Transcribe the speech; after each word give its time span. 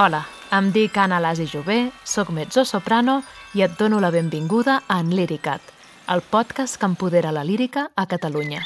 Hola, 0.00 0.22
em 0.56 0.70
dic 0.72 0.94
Anna 0.96 1.18
Lasi 1.20 1.44
Jové, 1.44 1.90
sóc 2.08 2.30
mezzo-soprano 2.32 3.18
i 3.52 3.60
et 3.66 3.74
dono 3.76 3.98
la 4.00 4.08
benvinguda 4.08 4.78
a 4.88 4.96
En 5.02 5.10
Líricat, 5.12 5.60
el 6.08 6.22
podcast 6.22 6.78
que 6.80 6.88
empodera 6.88 7.32
la 7.36 7.44
lírica 7.44 7.90
a 7.94 8.06
Catalunya. 8.06 8.64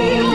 E 0.00 0.29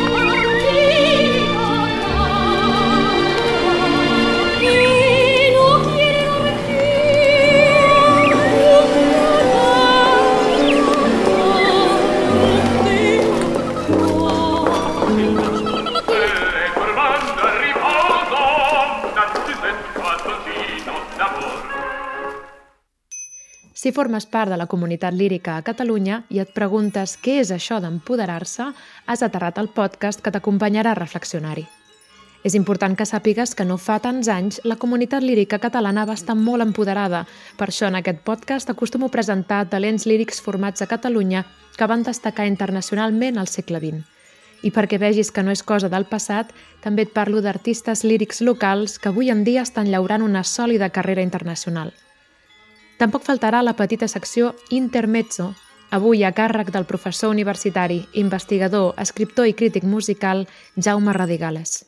Si 23.86 23.92
formes 23.94 24.26
part 24.26 24.50
de 24.50 24.56
la 24.58 24.66
comunitat 24.66 25.14
lírica 25.14 25.60
a 25.60 25.62
Catalunya 25.62 26.16
i 26.34 26.40
et 26.42 26.56
preguntes 26.58 27.12
què 27.22 27.36
és 27.44 27.52
això 27.54 27.76
d'empoderar-se, 27.78 28.66
has 29.06 29.22
aterrat 29.22 29.60
el 29.62 29.68
podcast 29.76 30.24
que 30.26 30.32
t'acompanyarà 30.34 30.96
a 30.96 30.98
reflexionar-hi. 30.98 31.68
És 32.42 32.56
important 32.58 32.96
que 32.98 33.06
sàpigues 33.06 33.54
que 33.54 33.68
no 33.70 33.78
fa 33.78 34.00
tants 34.02 34.26
anys 34.34 34.58
la 34.66 34.80
comunitat 34.82 35.22
lírica 35.22 35.60
catalana 35.62 36.08
va 36.10 36.16
estar 36.18 36.34
molt 36.34 36.66
empoderada. 36.66 37.20
Per 37.60 37.68
això 37.70 37.86
en 37.86 38.00
aquest 38.00 38.24
podcast 38.26 38.72
acostumo 38.74 39.12
a 39.12 39.14
presentar 39.14 39.60
talents 39.70 40.08
lírics 40.10 40.42
formats 40.42 40.82
a 40.82 40.88
Catalunya 40.90 41.44
que 41.78 41.86
van 41.86 42.02
destacar 42.10 42.48
internacionalment 42.50 43.38
al 43.38 43.52
segle 43.54 43.84
XX. 43.84 44.02
I 44.64 44.72
perquè 44.74 44.98
vegis 44.98 45.30
que 45.30 45.44
no 45.46 45.54
és 45.54 45.62
cosa 45.62 45.92
del 45.94 46.10
passat, 46.10 46.50
també 46.82 47.06
et 47.06 47.14
parlo 47.14 47.46
d'artistes 47.46 48.02
lírics 48.02 48.42
locals 48.42 48.98
que 48.98 49.14
avui 49.14 49.30
en 49.30 49.46
dia 49.46 49.62
estan 49.62 49.94
llaurant 49.94 50.26
una 50.26 50.42
sòlida 50.42 50.90
carrera 50.90 51.22
internacional. 51.22 51.94
Tampoc 52.98 53.26
faltarà 53.28 53.60
la 53.62 53.74
petita 53.76 54.08
secció 54.08 54.54
Intermezzo, 54.72 55.50
avui 55.92 56.24
a 56.24 56.32
càrrec 56.32 56.72
del 56.72 56.86
professor 56.88 57.30
universitari, 57.30 58.06
investigador, 58.14 58.94
escriptor 58.98 59.50
i 59.50 59.54
crític 59.54 59.84
musical 59.84 60.46
Jaume 60.78 61.12
Radigales. 61.14 61.84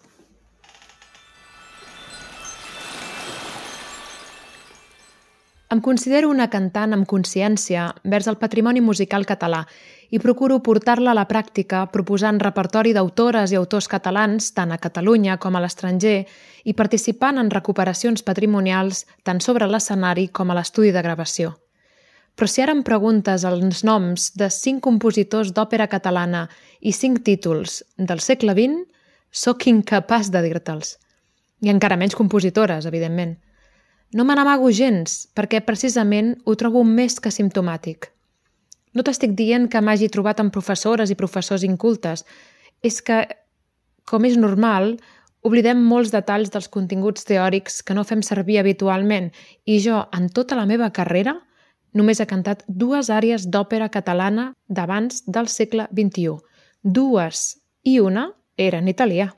Em 5.71 5.79
considero 5.83 6.29
una 6.31 6.49
cantant 6.51 6.95
amb 6.95 7.07
consciència 7.07 7.89
vers 8.03 8.27
el 8.27 8.37
patrimoni 8.39 8.83
musical 8.83 9.25
català 9.27 9.65
i 10.09 10.19
procuro 10.19 10.61
portar-la 10.63 11.11
a 11.11 11.17
la 11.17 11.27
pràctica 11.27 11.83
proposant 11.91 12.39
repertori 12.39 12.93
d'autores 12.95 13.51
i 13.51 13.57
autors 13.59 13.89
catalans 13.91 14.51
tant 14.55 14.71
a 14.71 14.79
Catalunya 14.79 15.37
com 15.37 15.55
a 15.55 15.61
l'estranger 15.63 16.25
i 16.63 16.73
participant 16.73 17.39
en 17.41 17.51
recuperacions 17.51 18.23
patrimonials 18.23 19.05
tant 19.23 19.41
sobre 19.43 19.67
l'escenari 19.67 20.27
com 20.29 20.51
a 20.51 20.57
l'estudi 20.57 20.93
de 20.95 21.03
gravació. 21.03 21.55
Però 22.37 22.47
si 22.47 22.61
ara 22.61 22.75
em 22.75 22.83
preguntes 22.85 23.43
els 23.49 23.83
noms 23.83 24.29
de 24.37 24.49
cinc 24.53 24.83
compositors 24.85 25.51
d'òpera 25.57 25.87
catalana 25.89 26.47
i 26.79 26.93
cinc 26.93 27.23
títols 27.25 27.81
del 27.97 28.21
segle 28.21 28.53
XX, 28.53 28.85
sóc 29.31 29.65
incapaç 29.67 30.29
de 30.31 30.43
dir-te'ls. 30.45 30.97
I 31.65 31.73
encara 31.73 31.97
menys 31.97 32.15
compositores, 32.15 32.85
evidentment. 32.85 33.39
No 34.13 34.23
me 34.23 34.37
n'amago 34.37 34.69
gens, 34.71 35.25
perquè 35.35 35.63
precisament 35.65 36.35
ho 36.45 36.53
trobo 36.55 36.83
més 36.85 37.17
que 37.19 37.33
simptomàtic. 37.33 38.13
No 38.97 39.03
t'estic 39.05 39.35
dient 39.37 39.67
que 39.69 39.81
m'hagi 39.83 40.07
trobat 40.09 40.39
amb 40.41 40.53
professores 40.53 41.11
i 41.13 41.17
professors 41.19 41.61
incultes. 41.67 42.23
És 42.81 42.97
que, 43.05 43.19
com 44.09 44.25
és 44.25 44.37
normal, 44.41 44.95
oblidem 45.45 45.83
molts 45.85 46.09
detalls 46.15 46.49
dels 46.53 46.69
continguts 46.73 47.27
teòrics 47.29 47.83
que 47.85 47.93
no 47.93 48.05
fem 48.09 48.23
servir 48.25 48.57
habitualment 48.57 49.29
i 49.69 49.77
jo, 49.83 50.01
en 50.17 50.31
tota 50.33 50.57
la 50.57 50.65
meva 50.65 50.89
carrera, 50.95 51.35
només 51.93 52.19
he 52.19 52.25
cantat 52.25 52.65
dues 52.67 53.11
àrees 53.13 53.45
d'òpera 53.53 53.91
catalana 53.93 54.49
d'abans 54.67 55.21
del 55.27 55.45
segle 55.53 55.85
XXI. 55.93 56.33
Dues, 56.81 57.45
i 57.85 57.99
una 58.01 58.31
era 58.57 58.81
en 58.81 58.89
italià. 58.89 59.29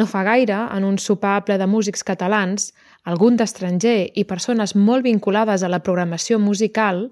No 0.00 0.06
fa 0.06 0.24
gaire, 0.24 0.56
en 0.72 0.84
un 0.86 0.96
sopar 1.02 1.42
ple 1.44 1.58
de 1.60 1.66
músics 1.68 2.04
catalans, 2.06 2.72
algun 3.04 3.36
d'estranger 3.36 4.12
i 4.14 4.24
persones 4.24 4.76
molt 4.78 5.04
vinculades 5.04 5.62
a 5.62 5.68
la 5.68 5.82
programació 5.84 6.38
musical, 6.38 7.08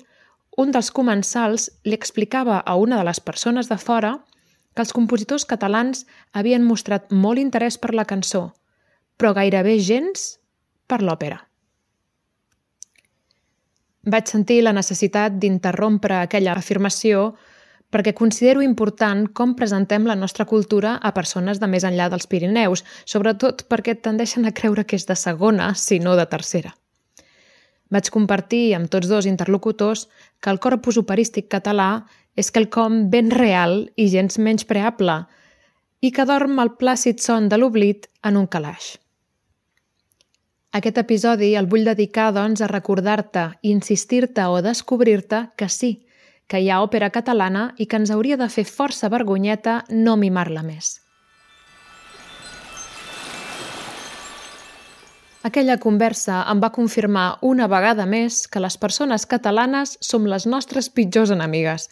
un 0.56 0.72
dels 0.72 0.91
comensals 0.91 1.69
li 1.84 1.94
explicava 1.94 2.59
a 2.61 2.77
una 2.81 2.99
de 3.00 3.05
les 3.05 3.21
persones 3.21 3.69
de 3.69 3.77
fora 3.77 4.17
que 4.75 4.84
els 4.84 4.93
compositors 4.93 5.44
catalans 5.49 6.05
havien 6.33 6.65
mostrat 6.65 7.12
molt 7.12 7.41
interès 7.41 7.77
per 7.81 7.93
la 7.94 8.05
cançó, 8.09 8.50
però 9.17 9.33
gairebé 9.37 9.78
gens 9.81 10.39
per 10.87 11.03
l'òpera. 11.03 11.43
Vaig 14.06 14.31
sentir 14.31 14.61
la 14.62 14.72
necessitat 14.77 15.39
d'interrompre 15.43 16.21
aquella 16.22 16.55
afirmació 16.55 17.34
perquè 17.91 18.12
considero 18.15 18.62
important 18.62 19.27
com 19.34 19.55
presentem 19.59 20.06
la 20.06 20.17
nostra 20.19 20.44
cultura 20.44 20.97
a 21.03 21.12
persones 21.15 21.61
de 21.62 21.69
més 21.71 21.84
enllà 21.87 22.09
dels 22.12 22.27
Pirineus, 22.31 22.84
sobretot 23.05 23.67
perquè 23.71 23.97
tendeixen 23.99 24.47
a 24.47 24.53
creure 24.53 24.84
que 24.84 24.99
és 24.99 25.06
de 25.06 25.17
segona, 25.17 25.73
si 25.75 25.99
no 25.99 26.17
de 26.17 26.27
tercera. 26.27 26.75
Vaig 27.91 28.10
compartir 28.10 28.74
amb 28.74 28.91
tots 28.91 29.08
dos 29.08 29.26
interlocutors 29.30 30.06
que 30.42 30.50
el 30.50 30.58
corpus 30.58 30.98
operístic 30.98 31.48
català 31.52 32.06
és 32.36 32.50
quelcom 32.50 33.06
ben 33.10 33.30
real 33.30 33.86
i 33.97 34.08
gens 34.12 34.38
menys 34.38 34.66
preable 34.66 35.22
i 36.02 36.10
que 36.12 36.26
dorm 36.28 36.58
el 36.62 36.75
plàcid 36.80 37.22
son 37.22 37.48
de 37.48 37.58
l'oblit 37.58 38.08
en 38.26 38.36
un 38.36 38.46
calaix. 38.46 38.96
Aquest 40.76 40.98
episodi 41.00 41.54
el 41.56 41.70
vull 41.70 41.86
dedicar, 41.88 42.32
doncs, 42.36 42.60
a 42.60 42.69
recordar-te, 42.69 43.46
insistir-te 43.62 44.44
o 44.52 44.60
descobrir-te 44.60 45.46
que 45.56 45.70
sí, 45.72 45.92
que 46.46 46.60
hi 46.60 46.69
ha 46.69 46.82
òpera 46.84 47.08
catalana 47.14 47.70
i 47.78 47.86
que 47.86 47.96
ens 48.02 48.12
hauria 48.12 48.36
de 48.36 48.50
fer 48.52 48.66
força 48.69 49.08
vergonyeta 49.08 49.84
no 49.91 50.19
mimar-la 50.20 50.62
més. 50.66 51.06
Aquella 55.46 55.76
conversa 55.78 56.40
em 56.50 56.58
va 56.58 56.72
confirmar 56.74 57.38
una 57.46 57.68
vegada 57.70 58.02
més 58.10 58.38
que 58.50 58.58
les 58.62 58.74
persones 58.82 59.26
catalanes 59.30 59.92
som 60.02 60.24
les 60.26 60.46
nostres 60.50 60.88
pitjors 60.90 61.30
enemigues, 61.30 61.84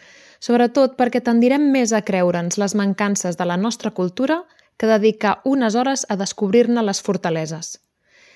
sobretot 0.42 0.97
perquè 0.98 1.20
tendirem 1.22 1.69
més 1.75 1.92
a 1.94 2.00
creure'ns 2.09 2.59
les 2.59 2.75
mancances 2.75 3.38
de 3.38 3.47
la 3.47 3.59
nostra 3.60 3.92
cultura 3.98 4.41
que 4.76 4.88
dedicar 4.91 5.37
unes 5.44 5.76
hores 5.78 6.03
a 6.09 6.16
descobrir-ne 6.19 6.82
les 6.82 7.03
fortaleses. 7.06 7.78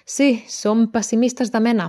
Sí, 0.07 0.45
som 0.47 0.87
pessimistes 0.95 1.51
de 1.51 1.65
mena, 1.67 1.89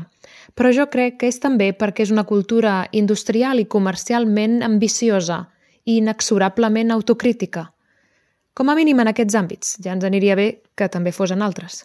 però 0.57 0.73
jo 0.73 0.88
crec 0.90 1.22
que 1.22 1.29
és 1.29 1.38
també 1.44 1.69
perquè 1.84 2.07
és 2.07 2.16
una 2.16 2.25
cultura 2.25 2.88
industrial 3.03 3.61
i 3.61 3.69
comercialment 3.78 4.63
ambiciosa 4.66 5.44
i 5.85 6.00
inexorablement 6.01 6.97
autocrítica. 6.97 7.69
Com 8.57 8.73
a 8.73 8.79
mínim 8.81 9.06
en 9.06 9.13
aquests 9.13 9.38
àmbits, 9.38 9.78
ja 9.85 9.94
ens 9.94 10.09
aniria 10.09 10.35
bé 10.35 10.50
que 10.73 10.90
també 10.90 11.13
fos 11.13 11.38
en 11.38 11.46
altres. 11.46 11.84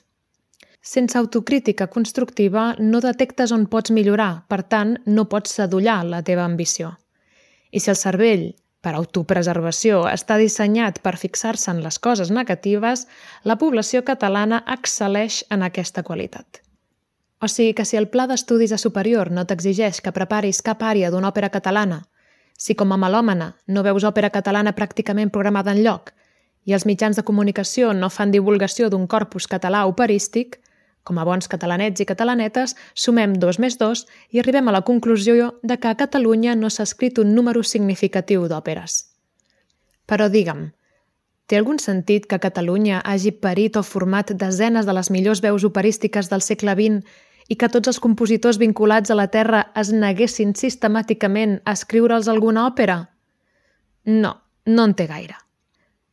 Sense 0.85 1.17
autocrítica 1.17 1.87
constructiva 1.87 2.75
no 2.79 3.01
detectes 3.01 3.53
on 3.57 3.63
pots 3.73 3.91
millorar, 3.91 4.45
per 4.53 4.61
tant, 4.69 4.99
no 5.07 5.25
pots 5.33 5.55
sedullar 5.57 6.03
la 6.05 6.21
teva 6.23 6.45
ambició. 6.45 6.91
I 7.73 7.81
si 7.81 7.89
el 7.89 7.97
cervell, 7.97 8.43
per 8.85 8.93
autopreservació, 8.99 10.03
està 10.11 10.37
dissenyat 10.37 10.99
per 11.01 11.15
fixar-se 11.17 11.71
en 11.73 11.81
les 11.81 11.97
coses 11.99 12.29
negatives, 12.29 13.07
la 13.49 13.57
població 13.57 14.03
catalana 14.05 14.59
excel·leix 14.75 15.39
en 15.49 15.65
aquesta 15.65 16.05
qualitat. 16.05 16.61
O 17.41 17.49
sigui 17.49 17.73
que 17.73 17.87
si 17.89 17.97
el 17.97 18.11
pla 18.13 18.27
d'estudis 18.29 18.77
a 18.77 18.81
superior 18.83 19.31
no 19.33 19.47
t'exigeix 19.49 20.03
que 20.05 20.13
preparis 20.13 20.61
cap 20.61 20.85
àrea 20.85 21.09
d'una 21.11 21.31
òpera 21.33 21.49
catalana, 21.49 22.03
si 22.59 22.77
com 22.77 22.93
a 22.93 23.01
melòmana 23.01 23.55
no 23.67 23.87
veus 23.89 24.05
òpera 24.05 24.29
catalana 24.37 24.77
pràcticament 24.77 25.33
programada 25.33 25.73
en 25.73 25.81
lloc 25.81 26.13
i 26.69 26.77
els 26.77 26.85
mitjans 26.85 27.17
de 27.17 27.25
comunicació 27.25 27.93
no 27.97 28.13
fan 28.13 28.37
divulgació 28.37 28.93
d'un 28.93 29.09
corpus 29.09 29.49
català 29.49 29.87
operístic, 29.89 30.61
com 31.05 31.19
a 31.21 31.25
bons 31.29 31.49
catalanets 31.53 32.01
i 32.01 32.07
catalanetes, 32.09 32.75
sumem 32.95 33.35
dos 33.41 33.61
més 33.61 33.77
dos 33.79 34.07
i 34.33 34.41
arribem 34.41 34.69
a 34.69 34.75
la 34.75 34.85
conclusió 34.89 35.53
de 35.63 35.77
que 35.79 35.91
a 35.91 35.99
Catalunya 36.01 36.57
no 36.57 36.71
s'ha 36.71 36.87
escrit 36.89 37.21
un 37.21 37.35
número 37.37 37.63
significatiu 37.63 38.49
d'òperes. 38.49 39.05
Però 40.09 40.31
digue'm, 40.33 40.71
té 41.47 41.61
algun 41.61 41.79
sentit 41.79 42.27
que 42.27 42.41
Catalunya 42.41 43.03
hagi 43.05 43.35
parit 43.37 43.77
o 43.77 43.85
format 43.85 44.33
desenes 44.33 44.89
de 44.89 44.97
les 44.97 45.11
millors 45.13 45.45
veus 45.45 45.65
operístiques 45.69 46.33
del 46.33 46.43
segle 46.43 46.73
XX 46.73 47.05
i 47.53 47.57
que 47.61 47.69
tots 47.69 47.93
els 47.93 48.01
compositors 48.01 48.59
vinculats 48.59 49.13
a 49.13 49.19
la 49.19 49.29
Terra 49.29 49.67
es 49.77 49.93
neguessin 49.93 50.55
sistemàticament 50.57 51.59
a 51.65 51.77
escriure'ls 51.77 52.31
alguna 52.33 52.65
òpera? 52.71 52.97
No, 54.09 54.33
no 54.65 54.89
en 54.89 54.97
té 54.97 55.07
gaire. 55.07 55.37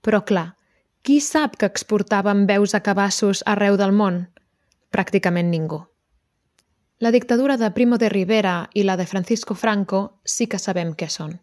Però 0.04 0.20
clar, 0.28 0.58
qui 1.02 1.22
sap 1.24 1.56
que 1.56 1.70
exportàvem 1.72 2.44
veus 2.50 2.76
a 2.76 2.84
cabassos 2.84 3.44
arreu 3.48 3.80
del 3.80 3.96
món? 3.96 4.26
Pràcticament 4.92 5.48
ningú. 5.48 5.78
La 7.00 7.12
dictadura 7.16 7.56
de 7.58 7.70
Primo 7.72 7.98
de 7.98 8.10
Rivera 8.10 8.70
i 8.76 8.84
la 8.84 8.98
de 9.00 9.06
Francisco 9.08 9.56
Franco 9.56 10.20
sí 10.26 10.48
que 10.52 10.60
sabem 10.60 10.92
què 11.00 11.08
són. 11.10 11.40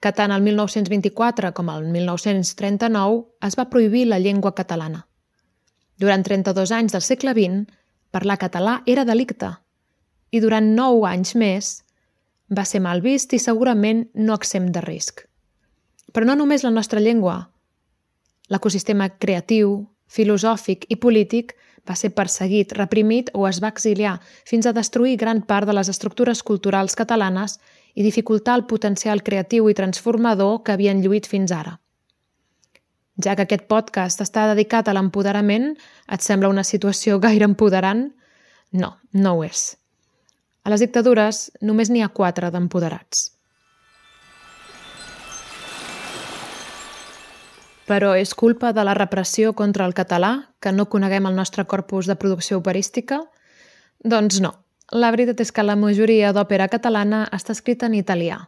que 0.00 0.12
tant 0.14 0.30
el 0.30 0.42
1924 0.42 1.52
com 1.54 1.70
el 1.72 1.86
1939 1.90 3.22
es 3.46 3.56
va 3.58 3.64
prohibir 3.70 4.04
la 4.06 4.18
llengua 4.22 4.54
catalana. 4.54 5.08
Durant 5.98 6.22
32 6.22 6.70
anys 6.70 6.92
del 6.94 7.02
segle 7.02 7.32
XX, 7.34 7.64
parlar 8.14 8.38
català 8.38 8.82
era 8.86 9.04
delicte 9.04 9.50
i 10.30 10.40
durant 10.40 10.74
9 10.76 11.06
anys 11.10 11.34
més 11.34 11.72
va 12.54 12.64
ser 12.64 12.80
mal 12.80 13.02
vist 13.02 13.34
i 13.34 13.42
segurament 13.42 14.06
no 14.14 14.34
exempt 14.34 14.70
de 14.74 14.82
risc. 14.86 15.24
Però 16.12 16.24
no 16.24 16.34
només 16.38 16.62
la 16.62 16.70
nostra 16.70 17.00
llengua. 17.00 17.50
L'ecosistema 18.48 19.08
creatiu, 19.18 19.88
filosòfic 20.06 20.86
i 20.88 20.96
polític 20.96 21.56
va 21.88 21.96
ser 21.96 22.10
perseguit, 22.14 22.74
reprimit 22.76 23.30
o 23.34 23.46
es 23.48 23.62
va 23.64 23.72
exiliar, 23.72 24.18
fins 24.44 24.66
a 24.66 24.74
destruir 24.76 25.16
gran 25.16 25.42
part 25.42 25.66
de 25.66 25.74
les 25.76 25.88
estructures 25.88 26.42
culturals 26.42 26.96
catalanes 26.98 27.58
i 27.94 28.04
dificultar 28.04 28.58
el 28.58 28.66
potencial 28.70 29.22
creatiu 29.24 29.68
i 29.68 29.74
transformador 29.74 30.62
que 30.62 30.74
havien 30.76 31.00
lluït 31.02 31.26
fins 31.26 31.54
ara. 31.54 31.78
Ja 33.18 33.34
que 33.34 33.48
aquest 33.48 33.66
podcast 33.66 34.20
està 34.22 34.46
dedicat 34.52 34.86
a 34.86 34.94
l'empoderament, 34.94 35.72
et 36.06 36.22
sembla 36.22 36.52
una 36.52 36.66
situació 36.66 37.18
gaire 37.24 37.48
empoderant? 37.48 38.10
No, 38.70 38.96
no 39.12 39.34
ho 39.34 39.42
és. 39.46 39.72
A 40.62 40.70
les 40.70 40.84
dictadures 40.84 41.48
només 41.64 41.90
n'hi 41.90 42.04
ha 42.04 42.12
quatre 42.12 42.52
d'empoderats. 42.52 43.37
Però 47.88 48.12
és 48.12 48.34
culpa 48.36 48.74
de 48.76 48.84
la 48.84 48.92
repressió 48.92 49.54
contra 49.56 49.86
el 49.88 49.94
català 49.96 50.52
que 50.60 50.74
no 50.76 50.90
coneguem 50.92 51.26
el 51.26 51.36
nostre 51.38 51.64
corpus 51.64 52.06
de 52.06 52.18
producció 52.20 52.58
operística? 52.60 53.22
Doncs 54.04 54.42
no. 54.44 54.52
La 54.92 55.10
veritat 55.12 55.40
és 55.40 55.52
que 55.52 55.64
la 55.64 55.76
majoria 55.76 56.34
d'òpera 56.36 56.68
catalana 56.68 57.24
està 57.32 57.56
escrita 57.56 57.88
en 57.88 57.96
italià. 57.96 58.38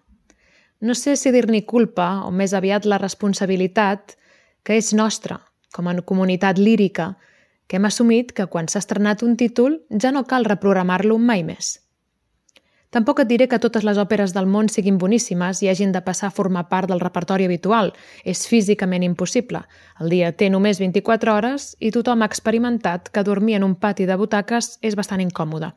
No 0.81 0.95
sé 0.95 1.17
si 1.17 1.33
dir-n'hi 1.33 1.65
culpa 1.69 2.23
o 2.25 2.31
més 2.31 2.53
aviat 2.57 2.85
la 2.85 3.01
responsabilitat 3.01 4.17
que 4.65 4.77
és 4.77 4.93
nostra, 4.93 5.41
com 5.73 5.89
a 5.89 5.97
comunitat 6.01 6.61
lírica, 6.61 7.15
que 7.67 7.77
hem 7.77 7.89
assumit 7.89 8.33
que 8.33 8.47
quan 8.47 8.69
s'ha 8.69 8.81
estrenat 8.85 9.23
un 9.23 9.37
títol 9.41 9.81
ja 10.03 10.13
no 10.13 10.25
cal 10.25 10.45
reprogramar-lo 10.45 11.17
mai 11.19 11.45
més. 11.45 11.79
Tampoc 12.91 13.21
et 13.23 13.29
diré 13.31 13.47
que 13.47 13.61
totes 13.63 13.85
les 13.87 13.99
òperes 14.03 14.33
del 14.35 14.49
món 14.51 14.67
siguin 14.69 14.97
boníssimes 14.99 15.61
i 15.63 15.69
hagin 15.71 15.93
de 15.95 16.01
passar 16.03 16.27
a 16.29 16.35
formar 16.35 16.65
part 16.69 16.91
del 16.91 16.99
repertori 16.99 17.47
habitual. 17.47 17.93
És 18.25 18.49
físicament 18.51 19.07
impossible. 19.07 19.63
El 20.03 20.11
dia 20.11 20.33
té 20.33 20.49
només 20.51 20.83
24 20.83 21.37
hores 21.37 21.77
i 21.79 21.93
tothom 21.95 22.23
ha 22.23 22.31
experimentat 22.31 23.13
que 23.15 23.23
dormir 23.23 23.61
en 23.61 23.69
un 23.69 23.77
pati 23.79 24.11
de 24.11 24.19
butaques 24.19 24.79
és 24.83 24.99
bastant 24.99 25.23
incòmode. 25.23 25.71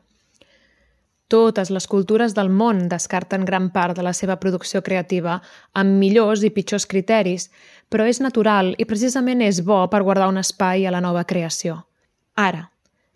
Totes 1.30 1.70
les 1.70 1.86
cultures 1.86 2.34
del 2.34 2.50
món 2.50 2.88
descarten 2.90 3.46
gran 3.46 3.70
part 3.72 3.96
de 3.96 4.02
la 4.02 4.12
seva 4.12 4.36
producció 4.42 4.82
creativa 4.82 5.38
amb 5.72 5.96
millors 6.02 6.42
i 6.42 6.50
pitjors 6.50 6.84
criteris, 6.86 7.48
però 7.88 8.04
és 8.10 8.20
natural 8.20 8.74
i 8.76 8.84
precisament 8.84 9.40
és 9.40 9.62
bo 9.64 9.84
per 9.88 10.02
guardar 10.02 10.28
un 10.28 10.42
espai 10.42 10.84
a 10.84 10.92
la 10.92 11.00
nova 11.00 11.24
creació. 11.24 11.84
Ara, 12.34 12.72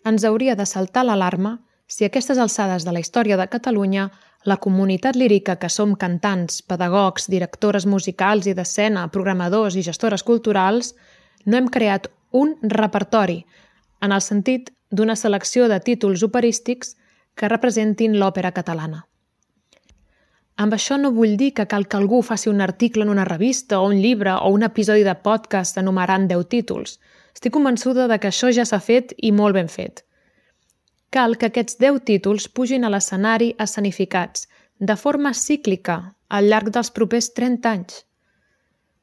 ens 0.07 0.23
hauria 0.23 0.55
de 0.55 0.65
saltar 0.65 1.03
l'alarma 1.05 1.59
si 1.89 2.05
a 2.05 2.07
aquestes 2.07 2.37
alçades 2.37 2.85
de 2.85 2.93
la 2.93 3.01
història 3.01 3.35
de 3.35 3.47
Catalunya 3.49 4.11
la 4.45 4.59
comunitat 4.61 5.17
lírica 5.17 5.57
que 5.59 5.69
som 5.73 5.95
cantants, 5.97 6.61
pedagogs, 6.61 7.25
directores 7.27 7.87
musicals 7.89 8.45
i 8.47 8.53
d'escena, 8.53 9.07
programadors 9.11 9.75
i 9.75 9.83
gestores 9.83 10.23
culturals, 10.23 10.93
no 11.45 11.57
hem 11.57 11.67
creat 11.67 12.07
un 12.31 12.53
repertori, 12.61 13.41
en 14.05 14.13
el 14.13 14.21
sentit 14.21 14.69
d'una 14.91 15.15
selecció 15.17 15.67
de 15.67 15.79
títols 15.81 16.23
operístics 16.23 16.95
que 17.35 17.49
representin 17.49 18.19
l'òpera 18.21 18.53
catalana. 18.53 19.07
Amb 20.59 20.75
això 20.75 20.97
no 20.99 21.11
vull 21.15 21.37
dir 21.39 21.53
que 21.57 21.65
cal 21.71 21.87
que 21.87 21.97
algú 21.97 22.21
faci 22.21 22.51
un 22.51 22.61
article 22.61 23.03
en 23.03 23.09
una 23.09 23.25
revista 23.25 23.79
o 23.79 23.87
un 23.87 23.97
llibre 23.97 24.35
o 24.35 24.51
un 24.53 24.63
episodi 24.67 25.03
de 25.07 25.15
podcast 25.15 25.77
enumerant 25.81 26.27
10 26.29 26.45
títols. 26.53 26.99
Estic 27.33 27.55
convençuda 27.55 28.07
de 28.11 28.19
que 28.19 28.29
això 28.29 28.51
ja 28.53 28.65
s'ha 28.67 28.79
fet 28.83 29.15
i 29.17 29.31
molt 29.31 29.57
ben 29.57 29.71
fet 29.71 30.03
cal 31.09 31.37
que 31.37 31.49
aquests 31.49 31.79
10 31.81 32.03
títols 32.05 32.47
pugin 32.53 32.85
a 32.85 32.91
l'escenari 32.93 33.53
escenificats, 33.65 34.47
de 34.79 34.95
forma 34.95 35.33
cíclica, 35.33 35.97
al 36.29 36.49
llarg 36.51 36.69
dels 36.75 36.91
propers 36.93 37.31
30 37.33 37.71
anys. 37.71 38.03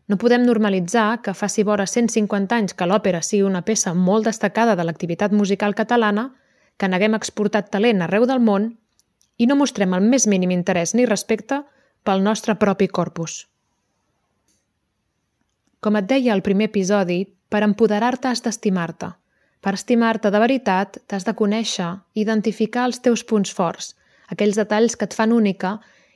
No 0.07 0.19
podem 0.23 0.45
normalitzar 0.47 1.21
que 1.23 1.35
faci 1.35 1.65
vora 1.67 1.87
150 1.91 2.55
anys 2.55 2.77
que 2.79 2.87
l'òpera 2.87 3.23
sigui 3.27 3.43
una 3.43 3.65
peça 3.67 3.93
molt 3.95 4.31
destacada 4.31 4.77
de 4.79 4.87
l'activitat 4.87 5.35
musical 5.35 5.75
catalana, 5.75 6.29
que 6.79 6.89
n'haguem 6.89 7.19
exportat 7.19 7.73
talent 7.75 8.05
arreu 8.05 8.27
del 8.31 8.39
món 8.39 8.77
i 9.37 9.51
no 9.51 9.59
mostrem 9.59 9.95
el 9.99 10.07
més 10.07 10.29
mínim 10.31 10.55
interès 10.55 10.95
ni 10.95 11.09
respecte 11.11 11.65
pel 12.05 12.23
nostre 12.23 12.55
propi 12.55 12.87
corpus. 12.87 13.47
Com 15.83 15.99
et 15.99 16.07
deia 16.07 16.33
al 16.33 16.47
primer 16.47 16.71
episodi, 16.71 17.25
per 17.51 17.67
empoderar-te 17.67 18.31
has 18.31 18.47
d'estimar-te– 18.47 19.15
per 19.67 19.75
estimar-te 19.75 20.31
de 20.31 20.39
veritat, 20.39 21.01
t'has 21.11 21.25
de 21.27 21.33
conèixer, 21.35 21.89
identificar 22.15 22.85
els 22.87 23.01
teus 23.03 23.25
punts 23.27 23.51
forts, 23.51 23.89
aquells 24.31 24.55
detalls 24.61 24.95
que 24.95 25.09
et 25.09 25.17
fan 25.19 25.33
única 25.35 25.73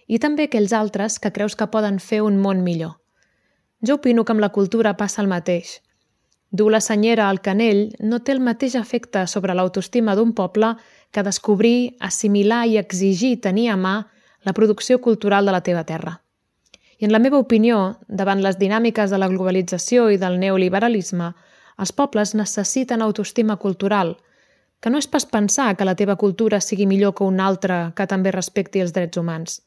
i 0.06 0.20
també 0.22 0.46
aquells 0.46 0.70
altres 0.70 1.16
que 1.18 1.32
creus 1.34 1.58
que 1.58 1.66
poden 1.72 1.98
fer 1.98 2.20
un 2.22 2.38
món 2.38 2.60
millor. 2.62 2.92
Jo 3.82 3.96
opino 3.98 4.22
que 4.22 4.36
amb 4.36 4.44
la 4.44 4.52
cultura 4.54 4.94
passa 4.94 5.18
el 5.24 5.32
mateix. 5.34 5.80
Dur 6.54 6.70
la 6.70 6.82
senyera 6.84 7.26
al 7.26 7.42
canell 7.42 7.88
no 7.98 8.22
té 8.22 8.38
el 8.38 8.44
mateix 8.46 8.78
efecte 8.78 9.26
sobre 9.26 9.58
l'autoestima 9.58 10.14
d'un 10.14 10.30
poble 10.30 10.76
que 11.10 11.26
descobrir, 11.26 11.96
assimilar 11.98 12.68
i 12.70 12.78
exigir 12.78 13.40
tenir 13.42 13.72
a 13.74 13.76
mà 13.76 13.96
la 14.46 14.54
producció 14.54 15.02
cultural 15.02 15.42
de 15.42 15.58
la 15.58 15.64
teva 15.66 15.82
terra. 15.82 16.20
I 17.02 17.10
en 17.10 17.10
la 17.10 17.18
meva 17.18 17.42
opinió, 17.42 17.98
davant 18.06 18.46
les 18.46 18.62
dinàmiques 18.62 19.10
de 19.10 19.18
la 19.18 19.26
globalització 19.26 20.06
i 20.14 20.22
del 20.22 20.38
neoliberalisme, 20.38 21.34
els 21.80 21.92
pobles 21.96 22.34
necessiten 22.36 23.00
autoestima 23.02 23.56
cultural, 23.56 24.18
que 24.80 24.90
no 24.92 25.00
és 25.00 25.08
pas 25.08 25.26
pensar 25.28 25.74
que 25.76 25.86
la 25.88 25.96
teva 25.96 26.16
cultura 26.20 26.60
sigui 26.60 26.86
millor 26.88 27.14
que 27.16 27.24
una 27.24 27.46
altra 27.46 27.80
que 27.96 28.06
també 28.08 28.32
respecti 28.32 28.80
els 28.84 28.92
drets 28.96 29.20
humans. 29.20 29.60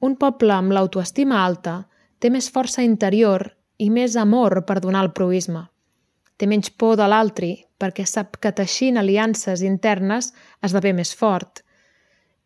Un 0.00 0.16
poble 0.20 0.52
amb 0.52 0.72
l'autoestima 0.76 1.42
alta 1.44 1.76
té 2.20 2.30
més 2.32 2.48
força 2.52 2.84
interior 2.84 3.50
i 3.78 3.88
més 3.90 4.16
amor 4.16 4.62
per 4.68 4.80
donar 4.80 5.04
el 5.04 5.12
proisme. 5.12 5.66
Té 6.36 6.48
menys 6.48 6.70
por 6.70 6.96
de 7.00 7.06
l'altri 7.08 7.52
perquè 7.80 8.04
sap 8.08 8.36
que 8.40 8.52
teixint 8.52 9.00
aliances 9.00 9.62
internes 9.64 10.32
esdevé 10.64 10.92
més 10.92 11.14
fort. 11.16 11.62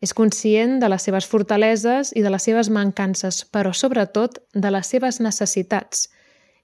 És 0.01 0.15
conscient 0.15 0.79
de 0.79 0.87
les 0.89 1.03
seves 1.03 1.27
fortaleses 1.27 2.11
i 2.15 2.23
de 2.23 2.31
les 2.31 2.43
seves 2.43 2.71
mancances, 2.71 3.43
però 3.51 3.71
sobretot 3.75 4.39
de 4.53 4.71
les 4.71 4.95
seves 4.95 5.23
necessitats– 5.23 6.07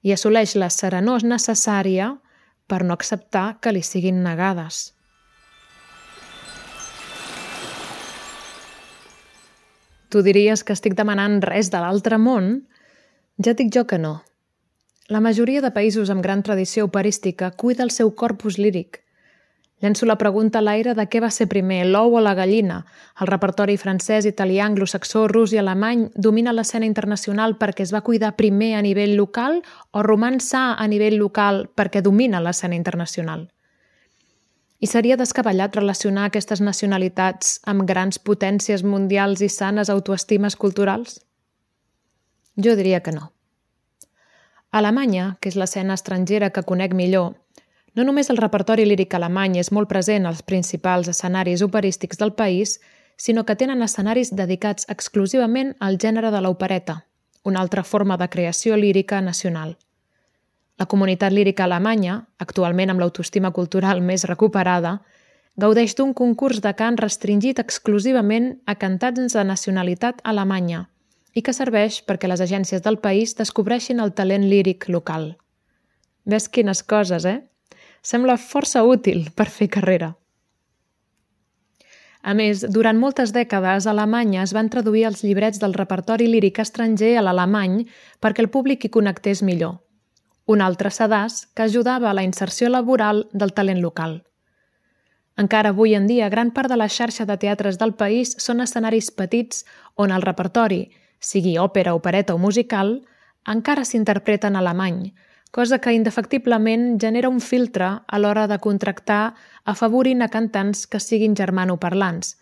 i 0.07 0.13
assoleix 0.15 0.53
la 0.55 0.69
serenor 0.71 1.25
necessària 1.27 2.13
per 2.71 2.83
no 2.87 2.95
acceptar 2.95 3.57
que 3.59 3.73
li 3.75 3.81
siguin 3.83 4.21
negades. 4.23 4.93
Tu 10.07 10.23
diries 10.23 10.63
que 10.63 10.75
estic 10.77 10.95
demanant 10.95 11.41
res 11.43 11.71
de 11.73 11.81
l'altre 11.83 12.19
món? 12.21 12.53
Ja 13.43 13.53
dic 13.59 13.73
jo 13.75 13.83
que 13.89 13.99
no. 13.99 14.13
La 15.11 15.19
majoria 15.23 15.59
de 15.63 15.73
països 15.75 16.11
amb 16.13 16.23
gran 16.23 16.43
tradició 16.43 16.87
operística 16.87 17.51
cuida 17.51 17.83
el 17.83 17.91
seu 17.95 18.15
corpus 18.15 18.61
líric– 18.63 19.01
Llenço 19.79 20.07
la 20.09 20.17
pregunta 20.17 20.57
a 20.57 20.63
l'aire 20.65 20.95
de 20.97 21.03
què 21.05 21.19
va 21.21 21.29
ser 21.29 21.45
primer, 21.51 21.83
l'ou 21.85 22.15
o 22.17 22.21
la 22.23 22.33
gallina. 22.33 22.79
El 23.21 23.29
repertori 23.29 23.75
francès, 23.77 24.25
italià, 24.25 24.65
anglosaxó, 24.65 25.27
rus 25.29 25.53
i 25.53 25.59
alemany 25.61 26.07
domina 26.15 26.53
l'escena 26.53 26.89
internacional 26.89 27.53
perquè 27.61 27.85
es 27.85 27.93
va 27.93 28.01
cuidar 28.01 28.33
primer 28.39 28.71
a 28.73 28.81
nivell 28.81 29.13
local 29.19 29.61
o 29.93 30.01
roman 30.01 30.39
sa 30.41 30.71
a 30.73 30.87
nivell 30.89 31.19
local 31.21 31.67
perquè 31.77 32.01
domina 32.01 32.41
l'escena 32.41 32.73
internacional. 32.73 33.45
I 34.79 34.89
seria 34.89 35.17
descabellat 35.17 35.77
relacionar 35.77 36.25
aquestes 36.25 36.61
nacionalitats 36.61 37.59
amb 37.65 37.85
grans 37.85 38.17
potències 38.17 38.83
mundials 38.83 39.41
i 39.45 39.49
sanes 39.49 39.89
autoestimes 39.93 40.57
culturals? 40.57 41.19
Jo 42.57 42.73
diria 42.77 43.01
que 43.05 43.13
no. 43.13 43.31
Alemanya, 44.71 45.37
que 45.39 45.49
és 45.49 45.55
l'escena 45.55 45.93
estrangera 45.97 46.49
que 46.49 46.65
conec 46.65 46.93
millor, 46.97 47.35
no 47.97 48.03
només 48.05 48.29
el 48.29 48.37
repertori 48.37 48.85
líric 48.85 49.15
alemany 49.17 49.57
és 49.57 49.71
molt 49.73 49.89
present 49.89 50.29
als 50.29 50.43
principals 50.45 51.09
escenaris 51.09 51.63
operístics 51.65 52.19
del 52.21 52.35
país, 52.37 52.77
sinó 53.17 53.43
que 53.43 53.55
tenen 53.57 53.81
escenaris 53.81 54.29
dedicats 54.37 54.85
exclusivament 54.93 55.73
al 55.79 55.97
gènere 55.97 56.29
de 56.29 56.41
l'opereta, 56.45 56.99
una 57.43 57.59
altra 57.59 57.83
forma 57.83 58.17
de 58.21 58.29
creació 58.29 58.77
lírica 58.77 59.21
nacional. 59.21 59.77
La 60.77 60.85
comunitat 60.85 61.33
lírica 61.33 61.65
alemanya, 61.65 62.27
actualment 62.37 62.93
amb 62.93 63.01
l'autoestima 63.01 63.49
cultural 63.51 64.03
més 64.05 64.27
recuperada, 64.29 64.99
gaudeix 65.57 65.97
d'un 65.97 66.13
concurs 66.13 66.61
de 66.61 66.75
cant 66.77 67.01
restringit 67.01 67.57
exclusivament 67.57 68.59
a 68.69 68.77
cantants 68.77 69.33
de 69.33 69.43
nacionalitat 69.43 70.21
alemanya 70.23 70.85
i 71.33 71.41
que 71.41 71.53
serveix 71.53 72.03
perquè 72.05 72.29
les 72.29 72.41
agències 72.45 72.85
del 72.85 73.01
país 73.01 73.33
descobreixin 73.37 73.99
el 74.05 74.13
talent 74.13 74.45
líric 74.45 74.85
local. 74.89 75.31
Ves 76.25 76.45
quines 76.49 76.83
coses, 76.83 77.25
eh? 77.25 77.41
Sembla 78.01 78.37
força 78.37 78.83
útil 78.83 79.29
per 79.35 79.49
fer 79.49 79.69
carrera. 79.73 80.15
A 82.27 82.33
més, 82.35 82.63
durant 82.75 82.97
moltes 82.99 83.31
dècades 83.31 83.85
a 83.85 83.93
Alemanya 83.93 84.41
es 84.43 84.51
van 84.55 84.69
traduir 84.69 85.05
els 85.07 85.23
llibrets 85.23 85.61
del 85.61 85.75
repertori 85.77 86.27
líric 86.27 86.59
estranger 86.59 87.13
a 87.17 87.23
l'alemany 87.23 87.85
perquè 88.19 88.43
el 88.43 88.49
públic 88.51 88.83
hi 88.83 88.91
connectés 88.91 89.43
millor. 89.47 89.77
Un 90.47 90.63
altre 90.65 90.91
sedàs 90.91 91.45
que 91.55 91.63
ajudava 91.63 92.09
a 92.09 92.15
la 92.17 92.25
inserció 92.27 92.69
laboral 92.69 93.27
del 93.31 93.53
talent 93.53 93.79
local. 93.83 94.23
Encara 95.37 95.69
avui 95.69 95.93
en 95.95 96.07
dia, 96.07 96.27
gran 96.33 96.51
part 96.51 96.71
de 96.71 96.75
la 96.75 96.89
xarxa 96.89 97.25
de 97.29 97.37
teatres 97.37 97.77
del 97.77 97.93
país 97.93 98.33
són 98.41 98.59
escenaris 98.63 99.11
petits 99.11 99.63
on 99.95 100.11
el 100.11 100.25
repertori, 100.25 100.89
sigui 101.19 101.57
òpera, 101.61 101.93
opereta 101.93 102.33
o 102.33 102.41
musical, 102.41 102.97
encara 103.45 103.85
s'interpreta 103.85 104.49
en 104.49 104.57
alemany, 104.57 105.13
cosa 105.51 105.79
que 105.79 105.93
indefectiblement 105.93 106.99
genera 106.99 107.29
un 107.29 107.39
filtre 107.41 107.87
a 108.05 108.19
l'hora 108.19 108.47
de 108.47 108.59
contractar 108.59 109.35
afavorint 109.65 110.21
a 110.21 110.29
cantants 110.29 110.85
que 110.87 110.99
siguin 110.99 111.35
germanoparlants, 111.35 112.37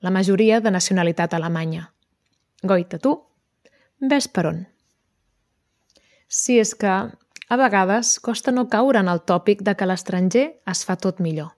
la 0.00 0.10
majoria 0.10 0.60
de 0.60 0.70
nacionalitat 0.70 1.34
alemanya. 1.34 1.90
Goita, 2.62 2.98
tu, 2.98 3.16
ves 4.00 4.28
per 4.28 4.46
on. 4.50 4.62
Si 6.28 6.58
és 6.58 6.74
que, 6.74 6.94
a 7.48 7.56
vegades, 7.60 8.18
costa 8.20 8.52
no 8.52 8.68
caure 8.68 9.00
en 9.00 9.08
el 9.08 9.22
tòpic 9.24 9.62
de 9.62 9.74
que 9.76 9.88
l'estranger 9.88 10.46
es 10.70 10.84
fa 10.84 10.96
tot 10.96 11.20
millor. 11.20 11.52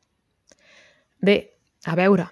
Bé, 1.23 1.37
a 1.87 1.95
veure, 1.97 2.29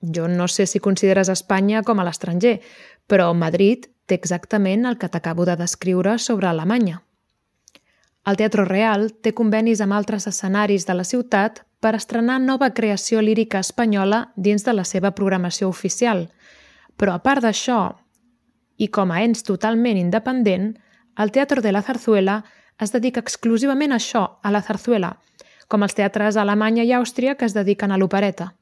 jo 0.00 0.28
no 0.28 0.48
sé 0.48 0.66
si 0.66 0.80
consideres 0.80 1.28
Espanya 1.28 1.82
com 1.82 2.00
a 2.00 2.06
l'estranger, 2.06 2.60
però 3.06 3.32
Madrid 3.34 3.88
té 4.06 4.16
exactament 4.16 4.86
el 4.86 4.98
que 4.98 5.08
t'acabo 5.08 5.44
de 5.44 5.56
descriure 5.60 6.18
sobre 6.18 6.48
Alemanya. 6.48 7.02
El 8.28 8.36
Teatre 8.36 8.66
Real 8.68 9.08
té 9.24 9.32
convenis 9.32 9.80
amb 9.80 9.96
altres 9.96 10.26
escenaris 10.28 10.84
de 10.84 10.94
la 10.96 11.06
ciutat 11.08 11.62
per 11.80 11.94
estrenar 11.96 12.36
nova 12.40 12.68
creació 12.76 13.22
lírica 13.24 13.62
espanyola 13.64 14.26
dins 14.36 14.66
de 14.66 14.74
la 14.76 14.84
seva 14.84 15.14
programació 15.16 15.70
oficial. 15.72 16.26
Però 17.00 17.14
a 17.16 17.22
part 17.24 17.40
d'això, 17.40 17.80
i 18.76 18.88
com 18.92 19.10
a 19.10 19.22
ens 19.24 19.42
totalment 19.42 19.96
independent, 19.96 20.74
el 21.16 21.32
Teatre 21.32 21.64
de 21.64 21.72
la 21.72 21.82
Zarzuela 21.82 22.42
es 22.80 22.92
dedica 22.92 23.24
exclusivament 23.24 23.92
a 23.92 24.00
això, 24.00 24.26
a 24.42 24.52
la 24.52 24.60
zarzuela, 24.60 25.14
com 25.68 25.82
els 25.82 25.96
teatres 25.96 26.36
a 26.36 26.44
Alemanya 26.44 26.84
i 26.84 26.92
Àustria 26.92 27.36
que 27.36 27.48
es 27.48 27.56
dediquen 27.56 27.92
a 27.92 27.98
l'opereta. 28.00 28.52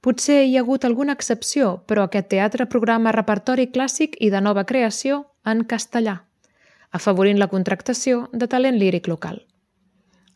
Potser 0.00 0.44
hi 0.44 0.56
ha 0.56 0.62
hagut 0.62 0.84
alguna 0.86 1.14
excepció, 1.18 1.82
però 1.86 2.06
aquest 2.06 2.30
teatre 2.30 2.66
programa 2.70 3.14
repertori 3.14 3.66
clàssic 3.74 4.14
i 4.20 4.30
de 4.30 4.40
nova 4.40 4.66
creació 4.66 5.24
en 5.44 5.64
castellà 5.66 6.27
afavorint 6.92 7.38
la 7.38 7.48
contractació 7.48 8.28
de 8.32 8.48
talent 8.48 8.78
líric 8.78 9.08
local. 9.08 9.42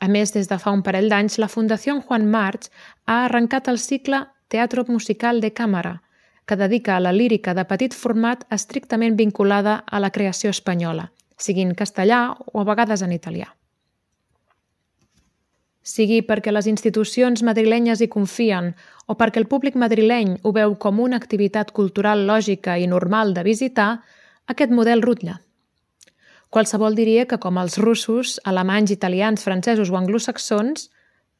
A 0.03 0.09
més, 0.09 0.33
des 0.35 0.49
de 0.51 0.59
fa 0.59 0.73
un 0.75 0.83
parell 0.83 1.09
d'anys, 1.09 1.39
la 1.39 1.49
Fundació 1.49 2.01
Juan 2.01 2.27
March 2.31 2.71
ha 3.07 3.25
arrencat 3.25 3.69
el 3.69 3.79
cicle 3.79 4.25
Teatro 4.49 4.85
Musical 4.89 5.41
de 5.41 5.53
Càmera, 5.55 6.01
que 6.45 6.57
dedica 6.57 6.97
a 6.97 7.01
la 7.01 7.13
lírica 7.13 7.55
de 7.55 7.65
petit 7.65 7.95
format 7.95 8.43
estrictament 8.51 9.17
vinculada 9.17 9.85
a 9.87 10.01
la 10.01 10.11
creació 10.11 10.51
espanyola, 10.51 11.13
sigui 11.39 11.63
en 11.63 11.77
castellà 11.79 12.23
o 12.53 12.61
a 12.61 12.65
vegades 12.65 13.03
en 13.07 13.13
italià. 13.15 13.53
Sigui 15.83 16.21
perquè 16.23 16.53
les 16.53 16.69
institucions 16.71 17.43
madrilenyes 17.43 18.03
hi 18.03 18.11
confien 18.11 18.73
o 19.07 19.17
perquè 19.19 19.41
el 19.43 19.49
públic 19.51 19.79
madrileny 19.79 20.37
ho 20.43 20.53
veu 20.55 20.77
com 20.79 21.01
una 21.03 21.19
activitat 21.19 21.73
cultural 21.75 22.27
lògica 22.27 22.77
i 22.79 22.87
normal 22.87 23.35
de 23.35 23.43
visitar, 23.43 24.03
aquest 24.47 24.71
model 24.71 25.03
rutlla. 25.03 25.41
Qualsevol 26.53 26.93
diria 26.93 27.25
que 27.25 27.39
com 27.41 27.57
els 27.57 27.79
russos, 27.81 28.35
alemanys, 28.45 28.91
italians, 28.93 29.41
francesos 29.41 29.89
o 29.89 29.97
anglosaxons, 29.97 30.91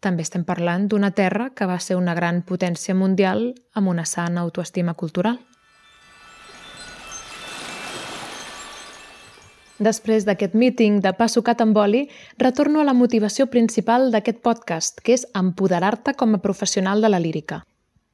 també 0.01 0.25
estem 0.25 0.47
parlant 0.49 0.87
d'una 0.89 1.11
terra 1.13 1.51
que 1.53 1.67
va 1.69 1.77
ser 1.85 1.99
una 2.01 2.15
gran 2.17 2.39
potència 2.49 2.95
mundial 2.97 3.51
amb 3.77 3.91
una 3.93 4.07
sana 4.09 4.41
autoestima 4.41 4.95
cultural. 4.95 5.37
Després 9.85 10.25
d'aquest 10.25 10.57
míting 10.57 11.03
de 11.05 11.13
pa 11.19 11.29
sucat 11.29 11.61
amb 11.61 11.77
oli, 11.77 12.07
retorno 12.41 12.81
a 12.81 12.87
la 12.89 12.95
motivació 12.97 13.51
principal 13.53 14.09
d'aquest 14.15 14.41
podcast, 14.41 15.03
que 15.05 15.13
és 15.19 15.27
empoderar-te 15.37 16.17
com 16.17 16.39
a 16.39 16.41
professional 16.41 17.05
de 17.05 17.13
la 17.13 17.21
lírica. 17.21 17.61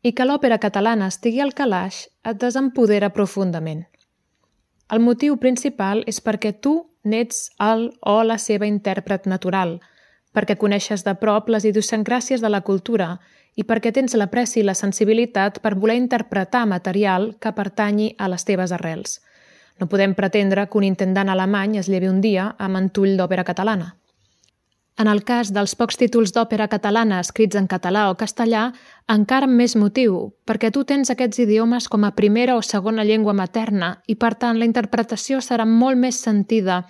I 0.02 0.16
que 0.18 0.26
l'òpera 0.26 0.58
catalana 0.58 1.12
estigui 1.14 1.44
al 1.46 1.54
calaix 1.54 2.08
et 2.26 2.42
desempodera 2.42 3.14
profundament. 3.14 3.86
El 4.88 5.02
motiu 5.04 5.36
principal 5.36 6.00
és 6.08 6.22
perquè 6.24 6.54
tu 6.64 6.78
n'ets 7.04 7.50
el 7.60 7.90
o 8.00 8.22
la 8.24 8.38
seva 8.40 8.64
intèrpret 8.64 9.26
natural, 9.28 9.74
perquè 10.32 10.56
coneixes 10.56 11.04
de 11.04 11.12
prop 11.20 11.50
les 11.52 11.66
idiosincràcies 11.68 12.40
de 12.40 12.48
la 12.48 12.62
cultura 12.64 13.18
i 13.58 13.66
perquè 13.68 13.92
tens 13.92 14.16
l'apreci 14.16 14.62
i 14.62 14.64
la 14.64 14.76
sensibilitat 14.78 15.60
per 15.60 15.74
voler 15.74 15.98
interpretar 16.00 16.64
material 16.70 17.34
que 17.40 17.52
pertanyi 17.52 18.14
a 18.16 18.30
les 18.32 18.48
teves 18.48 18.72
arrels. 18.72 19.20
No 19.78 19.88
podem 19.92 20.14
pretendre 20.14 20.66
que 20.66 20.78
un 20.78 20.88
intendant 20.88 21.28
alemany 21.28 21.76
es 21.78 21.88
llevi 21.92 22.08
un 22.08 22.22
dia 22.24 22.54
amb 22.58 22.80
entull 22.80 23.16
d'òpera 23.18 23.44
catalana. 23.44 23.94
En 24.98 25.06
el 25.06 25.20
cas 25.22 25.52
dels 25.54 25.76
pocs 25.78 25.94
títols 26.00 26.32
d'òpera 26.34 26.66
catalana 26.66 27.20
escrits 27.22 27.54
en 27.58 27.68
català 27.70 28.08
o 28.10 28.16
castellà, 28.18 28.64
encara 29.14 29.46
amb 29.46 29.54
més 29.60 29.76
motiu, 29.78 30.16
perquè 30.42 30.72
tu 30.74 30.82
tens 30.82 31.12
aquests 31.14 31.38
idiomes 31.44 31.86
com 31.86 32.02
a 32.02 32.10
primera 32.16 32.56
o 32.58 32.64
segona 32.66 33.04
llengua 33.06 33.34
materna 33.40 33.92
i, 34.10 34.16
per 34.18 34.32
tant, 34.34 34.58
la 34.58 34.66
interpretació 34.66 35.38
serà 35.38 35.68
molt 35.70 36.02
més 36.02 36.18
sentida, 36.18 36.80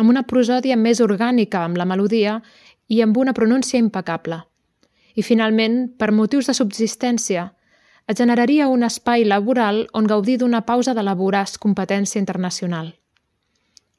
amb 0.00 0.08
una 0.08 0.24
prosòdia 0.24 0.78
més 0.80 1.02
orgànica 1.04 1.60
amb 1.66 1.76
la 1.76 1.84
melodia 1.84 2.38
i 2.88 3.02
amb 3.04 3.20
una 3.20 3.34
pronúncia 3.36 3.76
impecable. 3.78 4.40
I, 5.14 5.20
finalment, 5.20 5.90
per 5.98 6.08
motius 6.08 6.48
de 6.48 6.54
subsistència, 6.56 7.50
et 8.08 8.16
generaria 8.16 8.70
un 8.72 8.86
espai 8.88 9.28
laboral 9.28 9.84
on 9.92 10.08
gaudir 10.08 10.38
d'una 10.40 10.64
pausa 10.64 10.94
de 10.94 11.04
la 11.04 11.16
competència 11.60 12.18
internacional. 12.18 12.94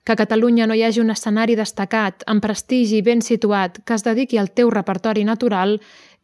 Que 0.10 0.14
a 0.14 0.26
Catalunya 0.26 0.66
no 0.66 0.74
hi 0.74 0.82
hagi 0.82 1.04
un 1.04 1.14
escenari 1.14 1.54
destacat, 1.54 2.24
amb 2.32 2.42
prestigi 2.42 3.04
ben 3.06 3.20
situat, 3.22 3.76
que 3.86 3.94
es 3.94 4.02
dediqui 4.02 4.40
al 4.42 4.48
teu 4.58 4.72
repertori 4.74 5.22
natural, 5.22 5.76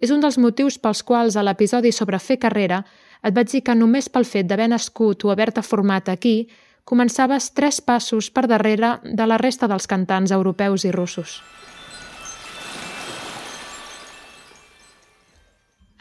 és 0.01 0.10
un 0.10 0.24
dels 0.24 0.39
motius 0.42 0.80
pels 0.82 1.04
quals 1.06 1.38
a 1.38 1.44
l'episodi 1.46 1.92
sobre 1.94 2.18
fer 2.18 2.39
carrera 2.42 2.80
et 3.22 3.36
vaig 3.38 3.51
dir 3.51 3.62
que 3.68 3.75
només 3.77 4.10
pel 4.10 4.25
fet 4.25 4.50
d'haver 4.50 4.72
nascut 4.74 5.27
o 5.27 5.30
haver-te 5.30 5.62
format 5.62 6.10
aquí, 6.10 6.48
començaves 6.84 7.51
tres 7.54 7.77
passos 7.77 8.32
per 8.34 8.48
darrere 8.50 8.96
de 9.06 9.30
la 9.30 9.38
resta 9.38 9.70
dels 9.70 9.86
cantants 9.86 10.34
europeus 10.34 10.89
i 10.89 10.96
russos. 10.98 11.44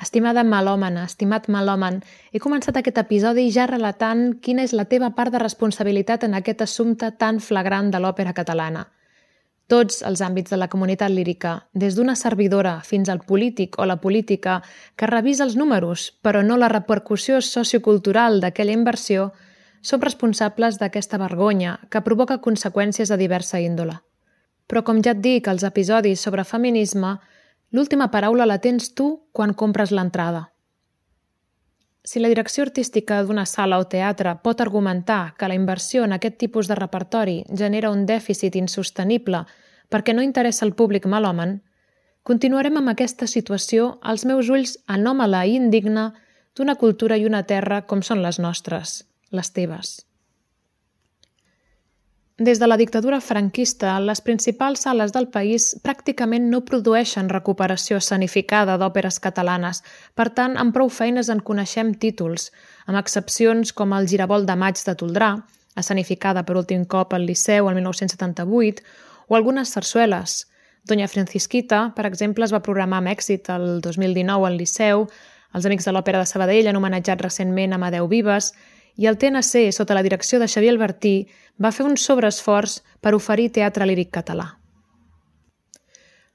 Estimada 0.05 0.43
melòmana, 0.45 1.07
estimat 1.09 1.47
melòman, 1.49 2.03
he 2.33 2.41
començat 2.43 2.77
aquest 2.77 2.99
episodi 3.01 3.47
ja 3.55 3.65
relatant 3.71 4.35
quina 4.45 4.67
és 4.67 4.75
la 4.77 4.85
teva 4.91 5.09
part 5.17 5.33
de 5.33 5.41
responsabilitat 5.41 6.27
en 6.27 6.37
aquest 6.37 6.65
assumpte 6.67 7.09
tan 7.23 7.41
flagrant 7.41 7.89
de 7.95 8.03
l'òpera 8.05 8.35
catalana. 8.37 8.85
Tots 9.73 10.03
els 10.05 10.21
àmbits 10.21 10.53
de 10.53 10.59
la 10.61 10.69
comunitat 10.69 11.09
lírica, 11.09 11.55
des 11.73 11.97
d'una 11.97 12.19
servidora 12.21 12.75
fins 12.85 13.09
al 13.09 13.23
polític 13.25 13.79
o 13.81 13.87
la 13.89 13.97
política 14.03 14.59
que 14.95 15.09
revisa 15.09 15.47
els 15.49 15.57
números, 15.57 16.11
però 16.21 16.45
no 16.45 16.59
la 16.61 16.69
repercussió 16.69 17.41
sociocultural 17.41 18.43
d'aquella 18.45 18.77
inversió, 18.77 19.31
som 19.81 20.05
responsables 20.05 20.77
d'aquesta 20.83 21.17
vergonya 21.17 21.79
que 21.89 22.05
provoca 22.05 22.43
conseqüències 22.45 23.09
de 23.09 23.17
diversa 23.17 23.61
índole. 23.61 24.03
Però 24.69 24.85
com 24.85 25.01
ja 25.01 25.17
et 25.17 25.25
dic 25.25 25.49
als 25.49 25.65
episodis 25.65 26.21
sobre 26.21 26.45
feminisme, 26.45 27.17
L'última 27.75 28.07
paraula 28.15 28.47
la 28.47 28.61
tens 28.63 28.93
tu 28.95 29.07
quan 29.35 29.51
compres 29.53 29.91
l'entrada. 29.91 30.45
Si 32.07 32.21
la 32.21 32.29
direcció 32.31 32.63
artística 32.63 33.19
d'una 33.27 33.47
sala 33.51 33.81
o 33.83 33.89
teatre 33.91 34.37
pot 34.45 34.61
argumentar 34.63 35.35
que 35.39 35.49
la 35.51 35.57
inversió 35.59 36.05
en 36.05 36.15
aquest 36.15 36.39
tipus 36.39 36.71
de 36.71 36.77
repertori 36.79 37.41
genera 37.51 37.91
un 37.91 38.07
dèficit 38.07 38.55
insostenible 38.61 39.43
perquè 39.91 40.15
no 40.15 40.23
interessa 40.23 40.63
al 40.69 40.77
públic 40.79 41.09
malòmen, 41.11 41.59
continuarem 42.23 42.79
amb 42.79 42.95
aquesta 42.95 43.27
situació 43.27 43.99
als 44.03 44.23
meus 44.25 44.53
ulls 44.55 44.79
anòmala 44.87 45.43
i 45.45 45.59
indigna 45.59 46.13
d'una 46.55 46.79
cultura 46.79 47.19
i 47.19 47.27
una 47.27 47.43
terra 47.43 47.83
com 47.91 48.07
són 48.07 48.23
les 48.23 48.39
nostres, 48.39 49.01
les 49.35 49.51
teves. 49.51 49.97
Des 52.37 52.59
de 52.59 52.67
la 52.67 52.77
dictadura 52.77 53.21
franquista, 53.21 54.01
les 54.01 54.21
principals 54.21 54.81
sales 54.83 55.13
del 55.15 55.29
país 55.31 55.69
pràcticament 55.87 56.49
no 56.51 56.65
produeixen 56.67 57.29
recuperació 57.31 58.01
escenificada 58.03 58.75
d'òperes 58.75 59.21
catalanes, 59.23 59.85
per 60.19 60.33
tant, 60.35 60.57
amb 60.59 60.75
prou 60.75 60.91
feines 60.91 61.31
en 61.31 61.39
coneixem 61.39 61.93
títols, 61.95 62.49
amb 62.91 62.99
excepcions 62.99 63.71
com 63.71 63.95
el 63.95 64.11
Giravolt 64.11 64.51
de 64.51 64.59
maig 64.59 64.83
de 64.83 64.97
Toldrà, 64.99 65.31
escenificada 65.79 66.43
per 66.43 66.59
últim 66.59 66.83
cop 66.91 67.15
al 67.15 67.23
Liceu 67.23 67.71
el 67.71 67.79
1978, 67.79 68.83
o 69.29 69.39
algunes 69.39 69.71
sarsueles. 69.71 70.49
Doña 70.83 71.07
Francisquita, 71.07 71.93
per 71.95 72.11
exemple, 72.11 72.43
es 72.45 72.53
va 72.53 72.65
programar 72.67 72.99
amb 72.99 73.15
èxit 73.15 73.47
el 73.55 73.79
2019 73.81 74.51
al 74.51 74.59
Liceu, 74.59 75.07
els 75.55 75.71
Amics 75.71 75.87
de 75.87 75.95
l'Òpera 75.95 76.19
de 76.19 76.27
Sabadell 76.27 76.67
han 76.67 76.83
homenatjat 76.83 77.23
recentment 77.23 77.79
Amadeu 77.79 78.11
Vives, 78.11 78.57
i 78.97 79.07
el 79.07 79.19
TNC, 79.19 79.71
sota 79.73 79.95
la 79.95 80.03
direcció 80.07 80.39
de 80.39 80.49
Xavier 80.49 80.75
Albertí, 80.75 81.27
va 81.59 81.73
fer 81.73 81.87
un 81.87 81.97
sobreesforç 81.97 82.81
per 83.01 83.15
oferir 83.15 83.51
teatre 83.53 83.87
líric 83.87 84.13
català. 84.15 84.53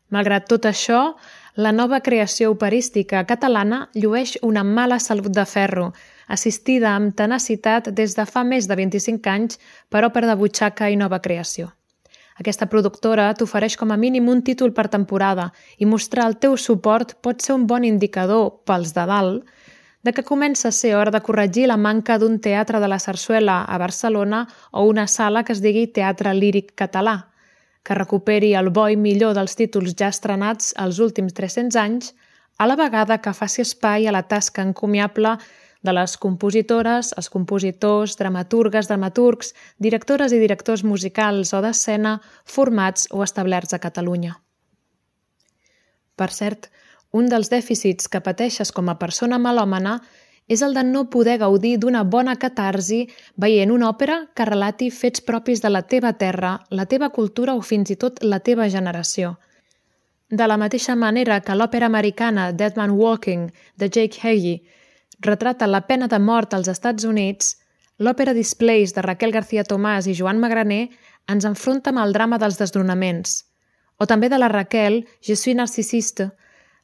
Malgrat 0.10 0.48
tot 0.50 0.66
això, 0.66 1.16
La 1.60 1.74
nova 1.74 1.98
creació 2.00 2.52
operística 2.54 3.26
catalana 3.28 3.90
llueix 3.94 4.38
una 4.48 4.62
mala 4.64 4.96
salut 5.04 5.34
de 5.36 5.44
ferro, 5.44 5.90
assistida 6.36 6.94
amb 6.96 7.12
tenacitat 7.20 7.90
des 7.98 8.14
de 8.16 8.26
fa 8.30 8.46
més 8.48 8.70
de 8.70 8.78
25 8.80 9.28
anys 9.28 9.60
per 9.90 10.06
òpera 10.08 10.30
de 10.30 10.38
butxaca 10.40 10.88
i 10.88 10.96
nova 10.96 11.20
creació. 11.20 11.74
Aquesta 12.40 12.70
productora 12.72 13.26
t'ofereix 13.36 13.76
com 13.76 13.92
a 13.92 13.98
mínim 14.00 14.30
un 14.32 14.40
títol 14.48 14.72
per 14.72 14.88
temporada 14.88 15.50
i 15.78 15.86
mostrar 15.86 16.30
el 16.30 16.38
teu 16.40 16.56
suport 16.56 17.18
pot 17.20 17.44
ser 17.44 17.58
un 17.58 17.68
bon 17.68 17.84
indicador, 17.84 18.62
pels 18.64 18.96
de 18.96 19.06
dalt, 19.12 19.44
de 20.04 20.14
que 20.14 20.24
comença 20.24 20.70
a 20.70 20.76
ser 20.76 20.96
hora 20.96 21.12
de 21.12 21.22
corregir 21.22 21.68
la 21.68 21.78
manca 21.78 22.18
d'un 22.18 22.40
teatre 22.40 22.80
de 22.80 22.88
la 22.88 23.00
Sarsuela 23.00 23.64
a 23.64 23.78
Barcelona 23.78 24.48
o 24.72 24.86
una 24.88 25.08
sala 25.08 25.44
que 25.44 25.52
es 25.52 25.62
digui 25.62 25.88
Teatre 25.88 26.34
Líric 26.34 26.72
Català, 26.76 27.30
que 27.84 27.96
recuperi 27.96 28.54
el 28.56 28.70
bo 28.70 28.88
i 28.88 28.96
millor 28.96 29.36
dels 29.36 29.56
títols 29.60 29.96
ja 30.00 30.10
estrenats 30.14 30.74
els 30.80 31.00
últims 31.04 31.36
300 31.36 31.80
anys, 31.84 32.14
a 32.60 32.68
la 32.68 32.76
vegada 32.76 33.20
que 33.24 33.34
faci 33.34 33.64
espai 33.64 34.08
a 34.08 34.12
la 34.16 34.28
tasca 34.28 34.64
encomiable 34.64 35.38
de 35.82 35.94
les 35.96 36.18
compositores, 36.18 37.14
els 37.16 37.30
compositors, 37.32 38.18
dramaturgues, 38.20 38.88
dramaturgs, 38.88 39.54
directores 39.80 40.36
i 40.36 40.40
directors 40.40 40.84
musicals 40.84 41.54
o 41.56 41.62
d'escena 41.64 42.20
formats 42.44 43.08
o 43.12 43.24
establerts 43.24 43.74
a 43.74 43.80
Catalunya. 43.80 44.36
Per 46.20 46.30
cert, 46.36 46.68
un 47.12 47.30
dels 47.30 47.50
dèficits 47.50 48.08
que 48.08 48.22
pateixes 48.22 48.72
com 48.72 48.90
a 48.90 48.98
persona 49.02 49.40
malòmana 49.42 50.00
és 50.50 50.64
el 50.66 50.74
de 50.74 50.84
no 50.84 51.06
poder 51.14 51.38
gaudir 51.42 51.76
d'una 51.78 52.04
bona 52.04 52.36
catarsi 52.42 53.04
veient 53.38 53.72
una 53.72 53.90
òpera 53.90 54.18
que 54.36 54.48
relati 54.50 54.90
fets 54.90 55.22
propis 55.22 55.62
de 55.62 55.70
la 55.70 55.84
teva 55.84 56.14
terra, 56.14 56.58
la 56.70 56.86
teva 56.86 57.10
cultura 57.10 57.54
o 57.54 57.62
fins 57.62 57.92
i 57.94 57.96
tot 57.96 58.24
la 58.24 58.40
teva 58.40 58.70
generació. 58.70 59.38
De 60.30 60.46
la 60.48 60.58
mateixa 60.58 60.96
manera 60.96 61.40
que 61.42 61.56
l'òpera 61.56 61.86
americana 61.86 62.52
Dead 62.52 62.76
Man 62.78 62.92
Walking, 62.98 63.50
de 63.78 63.90
Jake 63.90 64.20
Hagee, 64.22 64.62
retrata 65.20 65.68
la 65.68 65.86
pena 65.88 66.08
de 66.08 66.20
mort 66.20 66.54
als 66.54 66.68
Estats 66.68 67.06
Units, 67.06 67.56
l'òpera 67.98 68.34
Displays 68.34 68.94
de 68.94 69.02
Raquel 69.02 69.32
García 69.32 69.64
Tomàs 69.64 70.08
i 70.08 70.14
Joan 70.18 70.40
Magraner 70.40 70.90
ens 71.28 71.46
enfronta 71.46 71.90
amb 71.90 72.02
el 72.06 72.14
drama 72.14 72.38
dels 72.38 72.58
desdronaments. 72.58 73.44
O 73.98 74.06
també 74.06 74.30
de 74.30 74.38
la 74.38 74.48
Raquel, 74.48 75.06
Je 75.22 75.36
suis 75.36 75.56
narcisiste, 75.56 76.32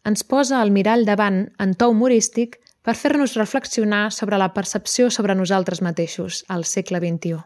ens 0.05 0.23
posa 0.23 0.61
el 0.61 0.71
mirall 0.71 1.03
davant 1.05 1.41
en 1.59 1.73
to 1.73 1.89
humorístic 1.89 2.59
per 2.85 2.93
fer-nos 2.93 3.33
reflexionar 3.39 4.11
sobre 4.13 4.37
la 4.37 4.53
percepció 4.53 5.09
sobre 5.09 5.35
nosaltres 5.35 5.81
mateixos 5.81 6.43
al 6.47 6.65
segle 6.69 7.01
XXI. 7.01 7.41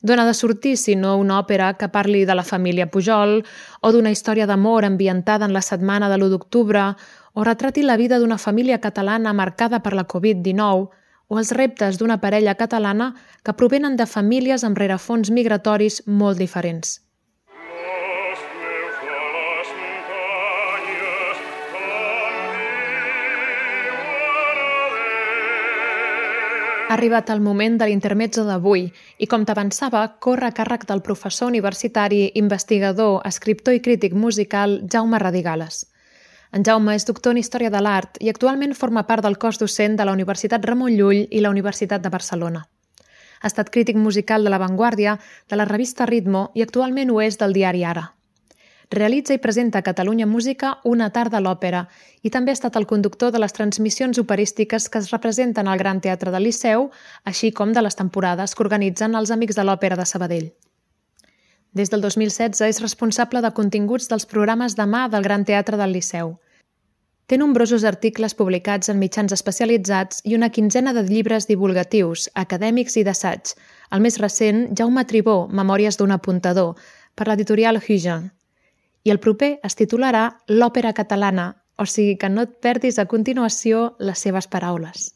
D'on 0.00 0.20
ha 0.20 0.24
de 0.24 0.34
sortir, 0.36 0.76
si 0.80 0.94
no 0.96 1.16
una 1.20 1.38
òpera 1.40 1.74
que 1.76 1.90
parli 1.92 2.24
de 2.24 2.36
la 2.36 2.44
família 2.44 2.88
Pujol 2.92 3.42
o 3.80 3.92
d'una 3.92 4.12
història 4.12 4.46
d'amor 4.48 4.86
ambientada 4.88 5.44
en 5.44 5.52
la 5.52 5.64
setmana 5.64 6.08
de 6.08 6.16
l'1 6.16 6.30
d'octubre 6.32 6.84
o 7.32 7.44
retrati 7.44 7.84
la 7.84 7.98
vida 8.00 8.18
d'una 8.18 8.38
família 8.38 8.80
catalana 8.80 9.36
marcada 9.36 9.82
per 9.84 9.92
la 9.92 10.08
Covid-19 10.08 10.88
o 11.28 11.38
els 11.38 11.52
reptes 11.52 12.00
d'una 12.00 12.20
parella 12.20 12.56
catalana 12.56 13.12
que 13.44 13.54
provenen 13.54 13.96
de 13.96 14.06
famílies 14.06 14.64
amb 14.64 14.80
rerefons 14.80 15.30
migratoris 15.30 16.02
molt 16.06 16.40
diferents. 16.40 17.00
Ha 26.90 26.94
arribat 26.94 27.28
el 27.30 27.38
moment 27.38 27.76
de 27.78 27.86
l'intermezzo 27.86 28.42
d'avui 28.42 28.88
i, 28.90 29.26
com 29.30 29.44
t'avançava, 29.46 30.00
corre 30.26 30.48
a 30.48 30.56
càrrec 30.56 30.88
del 30.88 31.04
professor 31.06 31.46
universitari, 31.46 32.32
investigador, 32.34 33.20
escriptor 33.30 33.78
i 33.78 33.82
crític 33.84 34.18
musical 34.24 34.74
Jaume 34.90 35.22
Radigales. 35.22 35.84
En 36.50 36.66
Jaume 36.66 36.98
és 36.98 37.06
doctor 37.06 37.36
en 37.36 37.38
Història 37.44 37.70
de 37.70 37.78
l'Art 37.78 38.18
i 38.18 38.34
actualment 38.34 38.74
forma 38.74 39.06
part 39.06 39.22
del 39.22 39.38
cos 39.38 39.62
docent 39.62 39.94
de 39.94 40.08
la 40.08 40.18
Universitat 40.18 40.66
Ramon 40.66 40.98
Llull 40.98 41.28
i 41.30 41.46
la 41.46 41.54
Universitat 41.54 42.02
de 42.02 42.10
Barcelona. 42.10 42.66
Ha 43.38 43.46
estat 43.54 43.70
crític 43.70 43.94
musical 43.94 44.42
de 44.42 44.50
La 44.50 44.58
Vanguardia, 44.58 45.20
de 45.46 45.62
la 45.62 45.70
revista 45.70 46.10
Ritmo 46.10 46.48
i 46.58 46.66
actualment 46.66 47.14
ho 47.14 47.22
és 47.22 47.38
del 47.38 47.54
diari 47.54 47.86
Ara 47.86 48.10
realitza 48.90 49.34
i 49.34 49.38
presenta 49.38 49.78
a 49.78 49.82
Catalunya 49.82 50.26
Música 50.26 50.80
una 50.82 51.10
tarda 51.14 51.38
a 51.38 51.40
l'òpera 51.40 51.84
i 52.26 52.30
també 52.34 52.50
ha 52.50 52.58
estat 52.58 52.74
el 52.76 52.88
conductor 52.90 53.30
de 53.30 53.38
les 53.38 53.52
transmissions 53.54 54.18
operístiques 54.18 54.88
que 54.90 54.98
es 54.98 55.10
representen 55.14 55.68
al 55.68 55.78
Gran 55.78 56.00
Teatre 56.00 56.32
del 56.34 56.42
Liceu, 56.42 56.90
així 57.24 57.52
com 57.52 57.72
de 57.72 57.82
les 57.86 57.94
temporades 57.94 58.54
que 58.54 58.64
organitzen 58.66 59.14
els 59.14 59.30
Amics 59.30 59.54
de 59.54 59.64
l'Òpera 59.64 59.96
de 59.96 60.06
Sabadell. 60.06 60.50
Des 61.72 61.90
del 61.90 62.02
2016 62.02 62.66
és 62.66 62.80
responsable 62.82 63.40
de 63.40 63.52
continguts 63.54 64.10
dels 64.10 64.26
programes 64.26 64.74
de 64.74 64.86
mà 64.90 65.06
del 65.08 65.22
Gran 65.22 65.44
Teatre 65.44 65.78
del 65.78 65.94
Liceu. 65.94 66.34
Té 67.30 67.38
nombrosos 67.38 67.84
articles 67.86 68.34
publicats 68.34 68.90
en 68.90 68.98
mitjans 68.98 69.30
especialitzats 69.30 70.18
i 70.24 70.34
una 70.34 70.50
quinzena 70.50 70.92
de 70.92 71.06
llibres 71.06 71.46
divulgatius, 71.46 72.26
acadèmics 72.34 72.98
i 72.98 73.06
d'assaig. 73.06 73.54
El 73.94 74.02
més 74.02 74.18
recent, 74.18 74.66
Jaume 74.74 75.06
Tribó, 75.06 75.46
Memòries 75.46 75.94
d'un 75.96 76.10
apuntador, 76.10 76.74
per 77.14 77.30
l'editorial 77.30 77.78
Hugen 77.78 78.32
i 79.04 79.12
el 79.12 79.20
proper 79.20 79.58
es 79.66 79.76
titularà 79.78 80.24
L'òpera 80.48 80.92
catalana, 80.96 81.54
o 81.80 81.86
sigui 81.86 82.18
que 82.20 82.28
no 82.28 82.44
et 82.44 82.58
perdis 82.60 82.98
a 82.98 83.06
continuació 83.08 83.94
les 83.98 84.20
seves 84.20 84.48
paraules. 84.50 85.14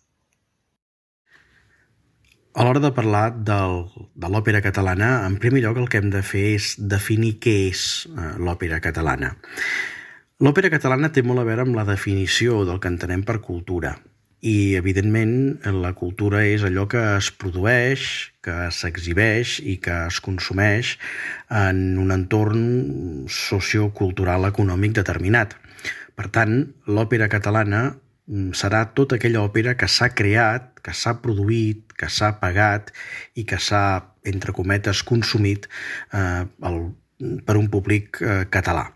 A 2.55 2.63
l'hora 2.63 2.81
de 2.81 2.93
parlar 2.95 3.33
del, 3.35 3.81
de 4.15 4.31
l'òpera 4.31 4.63
catalana, 4.63 5.27
en 5.27 5.41
primer 5.43 5.65
lloc 5.65 5.81
el 5.83 5.89
que 5.91 5.99
hem 5.99 6.13
de 6.13 6.23
fer 6.23 6.47
és 6.55 6.75
definir 6.79 7.35
què 7.43 7.55
és 7.73 7.83
eh, 8.07 8.37
l'òpera 8.39 8.79
catalana. 8.81 9.35
L'òpera 10.41 10.71
catalana 10.71 11.11
té 11.11 11.25
molt 11.27 11.43
a 11.43 11.49
veure 11.49 11.67
amb 11.67 11.75
la 11.75 11.87
definició 11.89 12.63
del 12.69 12.79
que 12.81 12.93
entenem 12.93 13.27
per 13.27 13.41
cultura 13.43 13.97
i, 14.45 14.77
evidentment, 14.77 15.63
la 15.81 15.95
cultura 15.97 16.43
és 16.45 16.65
allò 16.69 16.85
que 16.91 17.01
es 17.17 17.31
produeix, 17.41 18.05
que 18.45 18.69
s'exhibeix 18.77 19.57
i 19.65 19.79
que 19.81 19.95
es 20.11 20.21
consumeix 20.25 20.99
en 21.49 21.97
un 22.03 22.13
entorn 22.13 22.65
sociocultural 23.33 24.45
econòmic 24.51 24.99
determinat. 25.01 25.57
Per 26.15 26.29
tant, 26.35 26.59
l'òpera 26.87 27.31
catalana 27.33 27.87
mm, 27.95 28.53
serà 28.53 28.85
tota 28.99 29.17
aquella 29.17 29.47
òpera 29.49 29.79
que 29.81 29.89
s'ha 29.89 30.11
creat, 30.13 30.69
que 30.85 30.93
s'ha 30.93 31.17
produït, 31.25 31.97
que 31.97 32.11
s'ha 32.13 32.35
pagat 32.43 32.93
i 33.41 33.47
que 33.49 33.57
s'ha, 33.57 33.85
entre 34.29 34.53
cometes, 34.53 35.01
consumit 35.09 35.71
eh, 36.13 36.45
el, 36.69 36.79
per 37.49 37.57
un 37.57 37.73
públic 37.73 38.21
eh, 38.21 38.43
català. 38.53 38.91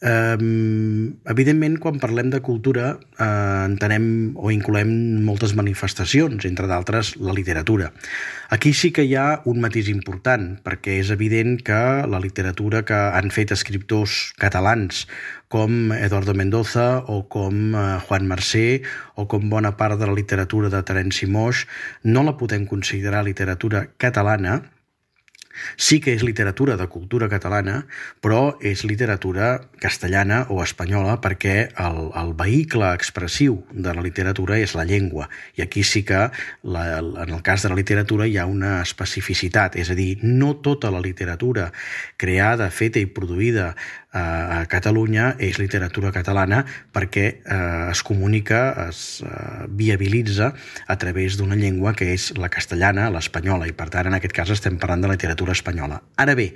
Um, 0.00 1.20
evidentment, 1.28 1.74
quan 1.76 1.98
parlem 2.00 2.30
de 2.32 2.38
cultura, 2.40 2.94
uh, 3.20 3.66
entenem 3.66 4.32
o 4.32 4.48
incloem 4.48 4.88
moltes 5.26 5.52
manifestacions, 5.52 6.46
entre 6.48 6.70
d'altres 6.70 7.18
la 7.20 7.34
literatura. 7.36 7.90
Aquí 8.48 8.72
sí 8.72 8.94
que 8.96 9.04
hi 9.04 9.12
ha 9.20 9.42
un 9.44 9.60
matís 9.60 9.90
important, 9.92 10.54
perquè 10.64 10.96
és 11.02 11.12
evident 11.12 11.60
que 11.60 11.82
la 12.08 12.22
literatura 12.24 12.80
que 12.88 12.96
han 12.96 13.28
fet 13.28 13.52
escriptors 13.52 14.32
catalans 14.40 15.04
com 15.52 15.92
Eduardo 15.92 16.32
Mendoza 16.32 17.04
o 17.04 17.26
com 17.28 17.76
uh, 17.76 18.00
Juan 18.08 18.24
Mercé 18.24 18.80
o 19.20 19.28
com 19.28 19.52
bona 19.52 19.76
part 19.76 20.00
de 20.00 20.08
la 20.08 20.16
literatura 20.16 20.72
de 20.72 20.80
Terenci 20.80 21.28
Moix 21.28 21.66
no 22.08 22.24
la 22.24 22.38
podem 22.40 22.64
considerar 22.64 23.26
literatura 23.28 23.90
catalana, 24.00 24.62
Sí 25.76 26.00
que 26.00 26.14
és 26.16 26.24
literatura 26.26 26.76
de 26.80 26.86
cultura 26.92 27.28
catalana, 27.32 27.84
però 28.20 28.56
és 28.60 28.84
literatura 28.84 29.52
castellana 29.80 30.44
o 30.50 30.60
espanyola 30.64 31.18
perquè 31.22 31.56
el, 31.80 32.00
el 32.16 32.34
vehicle 32.38 32.92
expressiu 32.94 33.60
de 33.70 33.94
la 33.96 34.04
literatura 34.04 34.58
és 34.58 34.74
la 34.78 34.86
llengua. 34.88 35.28
I 35.56 35.64
aquí 35.66 35.84
sí 35.84 36.04
que, 36.06 36.28
la, 36.62 36.84
en 37.00 37.34
el 37.34 37.42
cas 37.42 37.64
de 37.64 37.72
la 37.72 37.78
literatura, 37.78 38.26
hi 38.26 38.38
ha 38.38 38.46
una 38.46 38.80
especificitat, 38.82 39.76
és 39.80 39.90
a 39.90 39.98
dir, 39.98 40.16
no 40.22 40.56
tota 40.64 40.90
la 40.92 41.00
literatura 41.00 41.70
creada, 42.20 42.70
feta 42.70 43.00
i 43.00 43.08
produïda 43.10 43.74
a 44.12 44.66
Catalunya 44.66 45.36
és 45.38 45.60
literatura 45.60 46.10
catalana 46.10 46.64
perquè 46.90 47.26
eh, 47.30 47.90
es 47.92 48.02
comunica, 48.02 48.88
es 48.88 49.22
eh, 49.22 49.66
viabilitza 49.68 50.50
a 50.86 50.96
través 50.98 51.36
d'una 51.38 51.54
llengua 51.54 51.94
que 51.94 52.10
és 52.16 52.32
la 52.34 52.50
castellana, 52.50 53.06
l'espanyola, 53.14 53.68
i 53.70 53.74
per 53.76 53.86
tant 53.94 54.10
en 54.10 54.18
aquest 54.18 54.34
cas 54.34 54.50
estem 54.50 54.80
parlant 54.82 55.06
de 55.06 55.12
literatura 55.12 55.49
espanyola. 55.56 56.02
Ara 56.16 56.34
bé, 56.38 56.52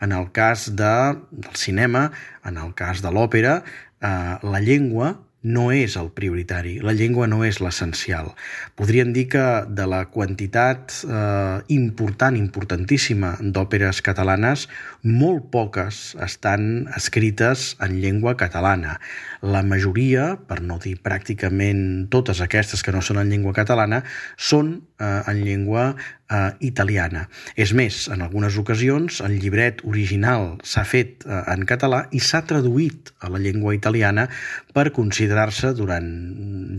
en 0.00 0.12
el 0.12 0.30
cas 0.32 0.70
de, 0.76 0.94
del 1.30 1.56
cinema, 1.56 2.10
en 2.44 2.58
el 2.58 2.74
cas 2.74 3.02
de 3.04 3.12
l'òpera, 3.14 3.62
eh, 4.00 4.36
la 4.42 4.60
llengua 4.60 5.16
no 5.42 5.68
és 5.70 5.94
el 5.96 6.10
prioritari, 6.10 6.78
la 6.82 6.92
llengua 6.92 7.28
no 7.30 7.44
és 7.46 7.60
l'essencial. 7.62 8.32
Podríem 8.78 9.12
dir 9.14 9.28
que 9.30 9.44
de 9.70 9.86
la 9.86 10.04
quantitat 10.10 10.92
eh, 11.06 11.60
important, 11.74 12.36
importantíssima 12.36 13.36
d'òperes 13.40 14.02
catalanes, 14.02 14.66
molt 15.02 15.48
poques 15.52 16.16
estan 16.24 16.88
escrites 16.96 17.76
en 17.80 18.00
llengua 18.02 18.36
catalana. 18.36 18.98
La 19.42 19.62
majoria, 19.62 20.36
per 20.48 20.60
no 20.62 20.78
dir 20.82 20.96
pràcticament 21.02 22.08
totes 22.10 22.42
aquestes 22.42 22.82
que 22.82 22.94
no 22.94 23.02
són 23.02 23.22
en 23.22 23.30
llengua 23.30 23.54
catalana, 23.54 24.02
són 24.36 24.80
eh, 24.98 25.22
en 25.30 25.44
llengua 25.44 25.94
eh, 26.28 26.50
italiana. 26.60 27.26
És 27.56 27.72
més, 27.76 28.06
en 28.12 28.22
algunes 28.24 28.56
ocasions 28.60 29.20
el 29.24 29.38
llibret 29.38 29.82
original 29.86 30.56
s'ha 30.66 30.84
fet 30.88 31.24
eh, 31.26 31.42
en 31.54 31.64
català 31.68 32.04
i 32.10 32.20
s'ha 32.22 32.42
traduït 32.48 33.12
a 33.22 33.30
la 33.32 33.40
llengua 33.42 33.74
italiana 33.76 34.28
per 34.74 34.90
considerar-se 34.96 35.72
durant 35.78 36.08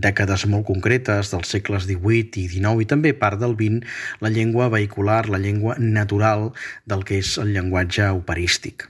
dècades 0.00 0.46
molt 0.50 0.66
concretes 0.68 1.32
dels 1.32 1.50
segles 1.50 1.88
XVIII 1.88 2.44
i 2.44 2.48
XIX 2.48 2.84
i 2.84 2.88
també 2.88 3.14
part 3.16 3.40
del 3.40 3.56
XX 3.58 3.84
la 4.24 4.32
llengua 4.32 4.70
vehicular, 4.72 5.26
la 5.28 5.40
llengua 5.40 5.76
natural 5.80 6.50
del 6.88 7.04
que 7.08 7.20
és 7.20 7.36
el 7.40 7.52
llenguatge 7.56 8.09
operístic. 8.16 8.88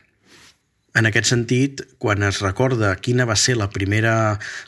En 0.98 1.06
aquest 1.06 1.28
sentit, 1.30 1.84
quan 2.02 2.24
es 2.26 2.40
recorda 2.42 2.96
quina 2.98 3.26
va 3.28 3.36
ser 3.38 3.54
la 3.58 3.68
primera 3.70 4.14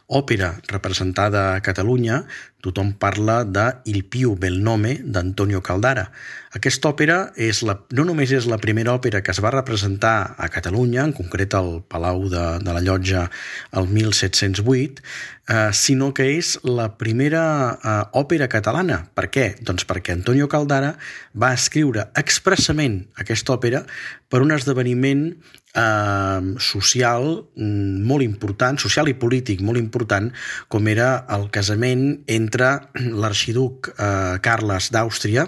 òpera 0.07 0.53
representada 0.71 1.49
a 1.51 1.63
Catalunya, 1.67 2.23
tothom 2.63 2.93
parla 2.95 3.43
de 3.45 3.67
Il 3.91 4.05
più 4.07 4.37
bel 4.39 4.61
nome 4.63 5.01
d'Antonio 5.03 5.61
Caldara. 5.61 6.07
Aquesta 6.55 6.93
òpera 6.93 7.17
és 7.41 7.63
la, 7.67 7.79
no 7.97 8.05
només 8.07 8.31
és 8.31 8.47
la 8.47 8.59
primera 8.63 8.95
òpera 8.95 9.23
que 9.25 9.33
es 9.33 9.41
va 9.43 9.51
representar 9.55 10.35
a 10.39 10.49
Catalunya, 10.53 11.07
en 11.09 11.15
concret 11.17 11.57
al 11.59 11.81
Palau 11.89 12.29
de, 12.29 12.45
de 12.63 12.75
la 12.77 12.83
Llotja 12.85 13.25
el 13.73 13.89
1708, 13.89 15.03
eh, 15.49 15.71
sinó 15.73 16.13
que 16.15 16.29
és 16.37 16.59
la 16.63 16.91
primera 17.01 17.45
eh, 17.73 17.97
òpera 18.21 18.51
catalana. 18.53 19.03
Per 19.17 19.27
què? 19.33 19.47
Doncs 19.65 19.89
perquè 19.89 20.15
Antonio 20.15 20.49
Caldara 20.49 20.95
va 21.35 21.55
escriure 21.57 22.11
expressament 22.21 23.01
aquesta 23.19 23.57
òpera 23.57 23.83
per 24.29 24.45
un 24.45 24.53
esdeveniment 24.53 25.33
eh, 25.75 26.55
social 26.61 27.49
mm, 27.57 28.05
molt 28.05 28.23
important, 28.25 28.77
social 28.77 29.09
i 29.09 29.17
polític 29.17 29.65
molt 29.65 29.81
important, 29.81 30.29
com 30.69 30.89
era 30.89 31.25
el 31.33 31.49
casament 31.51 32.23
entre 32.27 32.52
l'arxiduc 32.61 33.93
eh, 33.97 34.39
Carles 34.45 34.91
d'Àustria 34.93 35.47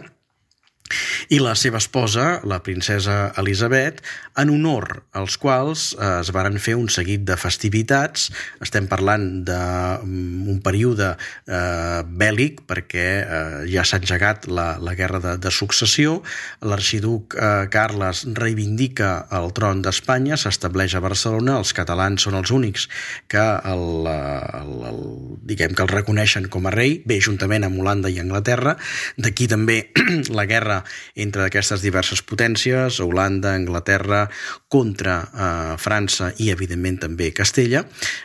i 1.29 1.41
la 1.43 1.55
seva 1.59 1.81
esposa, 1.83 2.41
la 2.45 2.61
princesa 2.63 3.33
Elisabet, 3.41 4.03
en 4.37 4.51
honor 4.51 5.05
als 5.15 5.37
quals 5.39 5.93
eh, 5.95 6.21
es 6.21 6.31
varen 6.35 6.59
fer 6.63 6.75
un 6.79 6.89
seguit 6.93 7.23
de 7.27 7.37
festivitats. 7.39 8.31
Estem 8.65 8.89
parlant 8.91 9.45
d'un 9.47 10.61
període 10.65 11.13
eh, 11.15 12.03
bèl·lic 12.05 12.65
perquè 12.69 13.07
eh, 13.23 13.61
ja 13.71 13.85
s'ha 13.87 14.01
engegat 14.03 14.49
la, 14.51 14.75
la 14.83 14.97
guerra 14.99 15.21
de, 15.23 15.37
de 15.39 15.53
successió. 15.55 16.21
L'arxiduc 16.67 17.37
eh, 17.39 17.67
Carles 17.73 18.25
reivindica 18.35 19.27
el 19.35 19.53
tron 19.57 19.83
d'Espanya, 19.85 20.39
s'estableix 20.41 20.97
a 20.97 21.05
Barcelona, 21.05 21.59
els 21.63 21.75
catalans 21.77 22.27
són 22.27 22.39
els 22.39 22.51
únics 22.55 22.89
que 23.31 23.43
el, 23.71 23.85
el, 24.11 24.75
el, 24.91 25.01
diguem 25.47 25.75
que 25.77 25.85
el 25.87 25.93
reconeixen 25.93 26.49
com 26.53 26.67
a 26.67 26.75
rei, 26.75 26.99
bé, 27.07 27.21
juntament 27.23 27.67
amb 27.67 27.81
Holanda 27.81 28.11
i 28.11 28.21
Anglaterra. 28.23 28.77
D'aquí 29.21 29.49
també 29.51 29.81
la 30.39 30.47
guerra 30.51 30.83
entre 31.15 31.47
aquestes 31.47 31.83
diverses 31.85 32.23
potències, 32.23 33.01
Holanda, 33.01 33.55
Anglaterra, 33.55 34.25
contra 34.69 35.17
eh, 35.25 35.75
França 35.81 36.33
i, 36.39 36.51
evidentment, 36.55 37.01
també 37.07 37.31
Castella, 37.37 37.85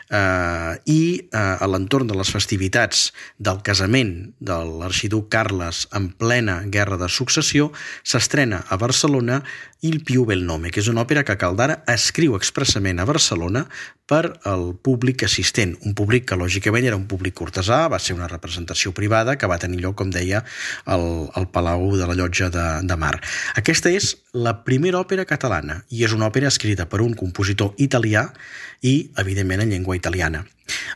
eh, 0.09 0.73
i 0.89 1.01
eh, 1.19 1.37
a 1.37 1.69
l'entorn 1.69 2.09
de 2.09 2.17
les 2.17 2.31
festivitats 2.33 3.09
del 3.37 3.61
casament 3.65 4.13
de 4.39 4.59
l'arxiduc 4.81 5.29
Carles 5.33 5.85
en 5.95 6.09
plena 6.19 6.61
Guerra 6.65 6.99
de 7.01 7.09
Successió, 7.09 7.69
s'estrena 8.03 8.63
a 8.69 8.79
Barcelona 8.81 9.43
Il 9.81 10.03
più 10.03 10.25
bel 10.27 10.41
nome, 10.43 10.73
que 10.75 10.81
és 10.81 10.89
una 10.91 11.05
òpera 11.05 11.21
que 11.23 11.37
Caldara 11.39 11.77
escriu 11.87 12.33
expressament 12.35 12.97
a 12.99 13.05
Barcelona 13.07 13.61
per 14.11 14.25
al 14.49 14.73
públic 14.75 15.23
assistent, 15.23 15.71
un 15.87 15.93
públic 15.95 16.25
que 16.27 16.35
lògicament 16.35 16.83
era 16.89 16.97
un 16.99 17.05
públic 17.07 17.37
cortesà, 17.39 17.85
va 17.87 18.01
ser 18.03 18.17
una 18.17 18.27
representació 18.27 18.91
privada 18.91 19.37
que 19.39 19.47
va 19.47 19.59
tenir 19.61 19.79
lloc, 19.79 19.95
com 20.01 20.11
deia, 20.11 20.43
al, 20.83 21.07
al 21.31 21.47
Palau 21.55 21.93
de 21.95 22.11
la 22.11 22.19
Llotja 22.19 22.51
de, 22.51 22.67
de 22.83 22.99
Mar. 22.99 23.13
Aquesta 23.55 23.95
és 23.95 24.17
la 24.35 24.57
primera 24.67 24.99
òpera 24.99 25.23
catalana 25.29 25.79
i 25.95 26.03
és 26.03 26.11
una 26.11 26.27
òpera 26.27 26.51
escrita 26.51 26.89
per 26.91 26.99
un 27.05 27.15
compositor 27.15 27.71
italià 27.79 28.27
i, 28.83 29.13
evidentment, 29.15 29.63
en 29.63 29.77
llengua 29.77 29.95
italiana. 29.95 30.43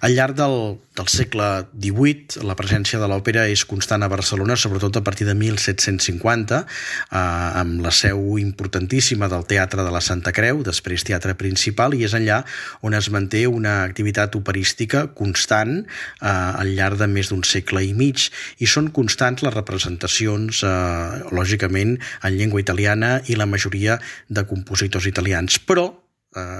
Al 0.01 0.13
llarg 0.15 0.35
del, 0.37 0.79
del 0.97 1.09
segle 1.09 1.47
XVIII, 1.73 2.43
la 2.47 2.55
presència 2.59 2.99
de 3.01 3.07
l'òpera 3.09 3.45
és 3.51 3.63
constant 3.69 4.03
a 4.03 4.09
Barcelona, 4.11 4.57
sobretot 4.59 4.99
a 4.99 5.03
partir 5.05 5.27
de 5.27 5.35
1750, 5.37 6.59
eh, 6.59 7.21
amb 7.63 7.81
la 7.85 7.93
seu 7.95 8.37
importantíssima 8.41 9.29
del 9.31 9.47
Teatre 9.49 9.85
de 9.85 9.93
la 9.93 10.03
Santa 10.03 10.33
Creu, 10.35 10.61
després 10.65 11.05
Teatre 11.07 11.35
Principal, 11.39 11.97
i 11.97 12.05
és 12.05 12.13
allà 12.17 12.43
on 12.81 12.93
es 12.97 13.09
manté 13.13 13.45
una 13.47 13.81
activitat 13.87 14.37
operística 14.39 15.07
constant 15.17 15.79
eh, 15.81 16.27
al 16.27 16.75
llarg 16.77 17.01
de 17.01 17.09
més 17.09 17.31
d'un 17.33 17.43
segle 17.47 17.85
i 17.87 17.93
mig, 17.97 18.29
i 18.59 18.69
són 18.69 18.91
constants 18.93 19.43
les 19.45 19.55
representacions, 19.55 20.63
eh, 20.67 21.25
lògicament, 21.33 21.97
en 22.23 22.37
llengua 22.37 22.61
italiana 22.61 23.17
i 23.27 23.39
la 23.39 23.49
majoria 23.49 23.99
de 24.29 24.45
compositors 24.49 25.09
italians. 25.09 25.59
Però 25.63 26.02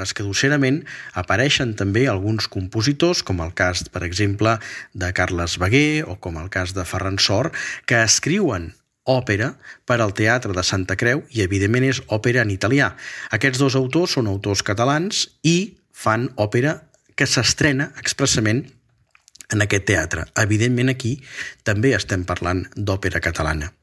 escadusserament 0.03 0.83
apareixen 1.19 1.73
també 1.79 2.05
alguns 2.07 2.47
compositors, 2.51 3.23
com 3.23 3.41
el 3.43 3.53
cas, 3.57 3.85
per 3.89 4.03
exemple, 4.07 4.57
de 4.93 5.11
Carles 5.15 5.57
Beguer 5.61 6.03
o 6.07 6.17
com 6.19 6.39
el 6.41 6.49
cas 6.53 6.75
de 6.77 6.85
Ferran 6.85 7.19
Sor, 7.19 7.51
que 7.85 8.03
escriuen 8.03 8.71
òpera 9.03 9.53
per 9.85 9.99
al 9.99 10.13
Teatre 10.15 10.53
de 10.55 10.63
Santa 10.63 10.95
Creu 10.99 11.23
i, 11.29 11.43
evidentment, 11.43 11.87
és 11.89 12.01
òpera 12.07 12.43
en 12.45 12.53
italià. 12.53 12.93
Aquests 13.35 13.59
dos 13.59 13.75
autors 13.79 14.15
són 14.17 14.29
autors 14.31 14.63
catalans 14.63 15.27
i 15.43 15.75
fan 15.91 16.29
òpera 16.39 16.79
que 17.15 17.27
s'estrena 17.29 17.91
expressament 17.99 18.63
en 19.53 19.61
aquest 19.61 19.85
teatre. 19.85 20.25
Evidentment, 20.39 20.89
aquí 20.89 21.17
també 21.67 21.93
estem 21.97 22.23
parlant 22.25 22.65
d'òpera 22.75 23.21
catalana. 23.21 23.73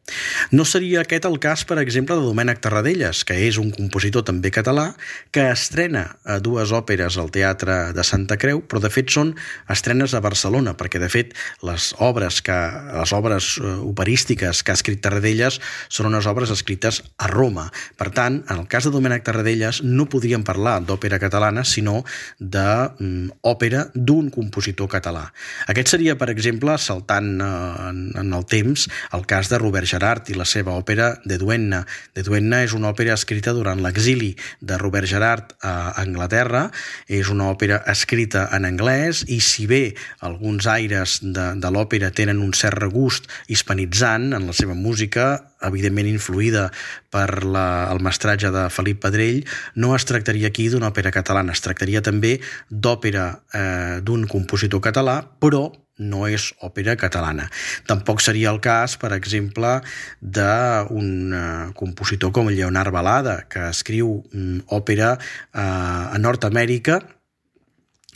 No 0.50 0.64
seria 0.64 1.04
aquest 1.04 1.26
el 1.28 1.38
cas, 1.42 1.64
per 1.68 1.78
exemple, 1.82 2.16
de 2.16 2.26
Domènec 2.26 2.60
Tarradellas, 2.64 3.22
que 3.28 3.36
és 3.46 3.58
un 3.60 3.70
compositor 3.74 4.24
també 4.26 4.50
català, 4.54 4.90
que 5.34 5.46
estrena 5.52 6.04
eh, 6.24 6.38
dues 6.42 6.72
òperes 6.76 7.18
al 7.20 7.30
Teatre 7.34 7.92
de 7.96 8.04
Santa 8.06 8.38
Creu, 8.40 8.62
però 8.66 8.82
de 8.82 8.90
fet 8.92 9.12
són 9.12 9.34
estrenes 9.70 10.14
a 10.14 10.22
Barcelona, 10.24 10.74
perquè 10.78 11.00
de 11.02 11.10
fet 11.12 11.34
les 11.66 11.90
obres, 12.02 12.40
que, 12.46 12.58
les 12.96 13.14
obres 13.16 13.52
eh, 13.60 13.76
operístiques 13.86 14.64
que 14.64 14.74
ha 14.74 14.78
escrit 14.78 15.02
Tarradellas 15.04 15.60
són 15.88 16.10
unes 16.10 16.28
obres 16.30 16.52
escrites 16.54 17.02
a 17.18 17.30
Roma. 17.30 17.68
Per 18.00 18.10
tant, 18.16 18.40
en 18.48 18.62
el 18.64 18.68
cas 18.70 18.88
de 18.88 18.94
Domènec 18.94 19.24
Tarradellas 19.26 19.82
no 19.86 20.08
podríem 20.10 20.44
parlar 20.46 20.80
d'òpera 20.84 21.20
catalana, 21.22 21.64
sinó 21.64 22.00
d'òpera 22.40 23.86
mm, 23.88 24.04
d'un 24.10 24.30
compositor 24.34 24.90
català. 24.90 25.28
Aquest 25.70 25.94
seria, 25.94 26.16
per 26.18 26.30
exemple, 26.32 26.76
saltant 26.80 27.32
eh, 27.40 27.90
en 28.20 28.34
el 28.34 28.46
temps, 28.50 28.88
el 29.16 29.26
cas 29.30 29.50
de 29.52 29.58
Robert 29.60 29.86
Gerard 29.86 29.99
i 30.00 30.34
la 30.34 30.46
seva 30.48 30.72
òpera 30.78 31.10
De 31.24 31.36
Duenna. 31.36 31.82
De 32.16 32.22
Duenna 32.24 32.62
és 32.64 32.72
una 32.72 32.88
òpera 32.88 33.12
escrita 33.12 33.52
durant 33.52 33.82
l'exili 33.84 34.30
de 34.60 34.78
Robert 34.80 35.06
Gerard 35.06 35.52
a 35.60 35.92
Anglaterra. 36.00 36.70
És 37.06 37.28
una 37.28 37.50
òpera 37.52 37.82
escrita 37.86 38.48
en 38.56 38.64
anglès 38.64 39.24
i 39.28 39.40
si 39.44 39.66
bé 39.68 39.94
alguns 40.20 40.66
aires 40.66 41.18
de, 41.20 41.52
de 41.60 41.70
l'òpera 41.70 42.10
tenen 42.10 42.40
un 42.40 42.54
cert 42.56 42.80
regust 42.80 43.28
hispanitzant 43.48 44.32
en 44.32 44.48
la 44.48 44.56
seva 44.56 44.74
música, 44.74 45.49
evidentment 45.66 46.08
influïda 46.10 46.68
per 47.12 47.42
la, 47.44 47.90
el 47.92 48.00
mestratge 48.04 48.52
de 48.54 48.68
Felip 48.72 49.02
Pedrell, 49.04 49.44
no 49.76 49.94
es 49.96 50.06
tractaria 50.08 50.50
aquí 50.50 50.68
d'una 50.72 50.90
òpera 50.90 51.12
catalana, 51.14 51.56
es 51.56 51.64
tractaria 51.64 52.02
també 52.02 52.38
d'òpera 52.70 53.28
eh, 53.52 54.00
d'un 54.04 54.26
compositor 54.30 54.82
català, 54.84 55.20
però 55.40 55.68
no 56.00 56.24
és 56.28 56.50
òpera 56.64 56.96
catalana. 56.96 57.46
Tampoc 57.88 58.22
seria 58.24 58.50
el 58.50 58.60
cas, 58.64 58.96
per 59.00 59.12
exemple, 59.16 59.76
d'un 60.20 61.34
uh, 61.36 61.70
compositor 61.76 62.32
com 62.32 62.48
Leonard 62.48 62.92
Balada, 62.94 63.42
que 63.52 63.68
escriu 63.68 64.16
um, 64.16 64.60
òpera 64.72 65.12
uh, 65.18 65.60
a 65.60 66.18
Nord-Amèrica, 66.18 67.02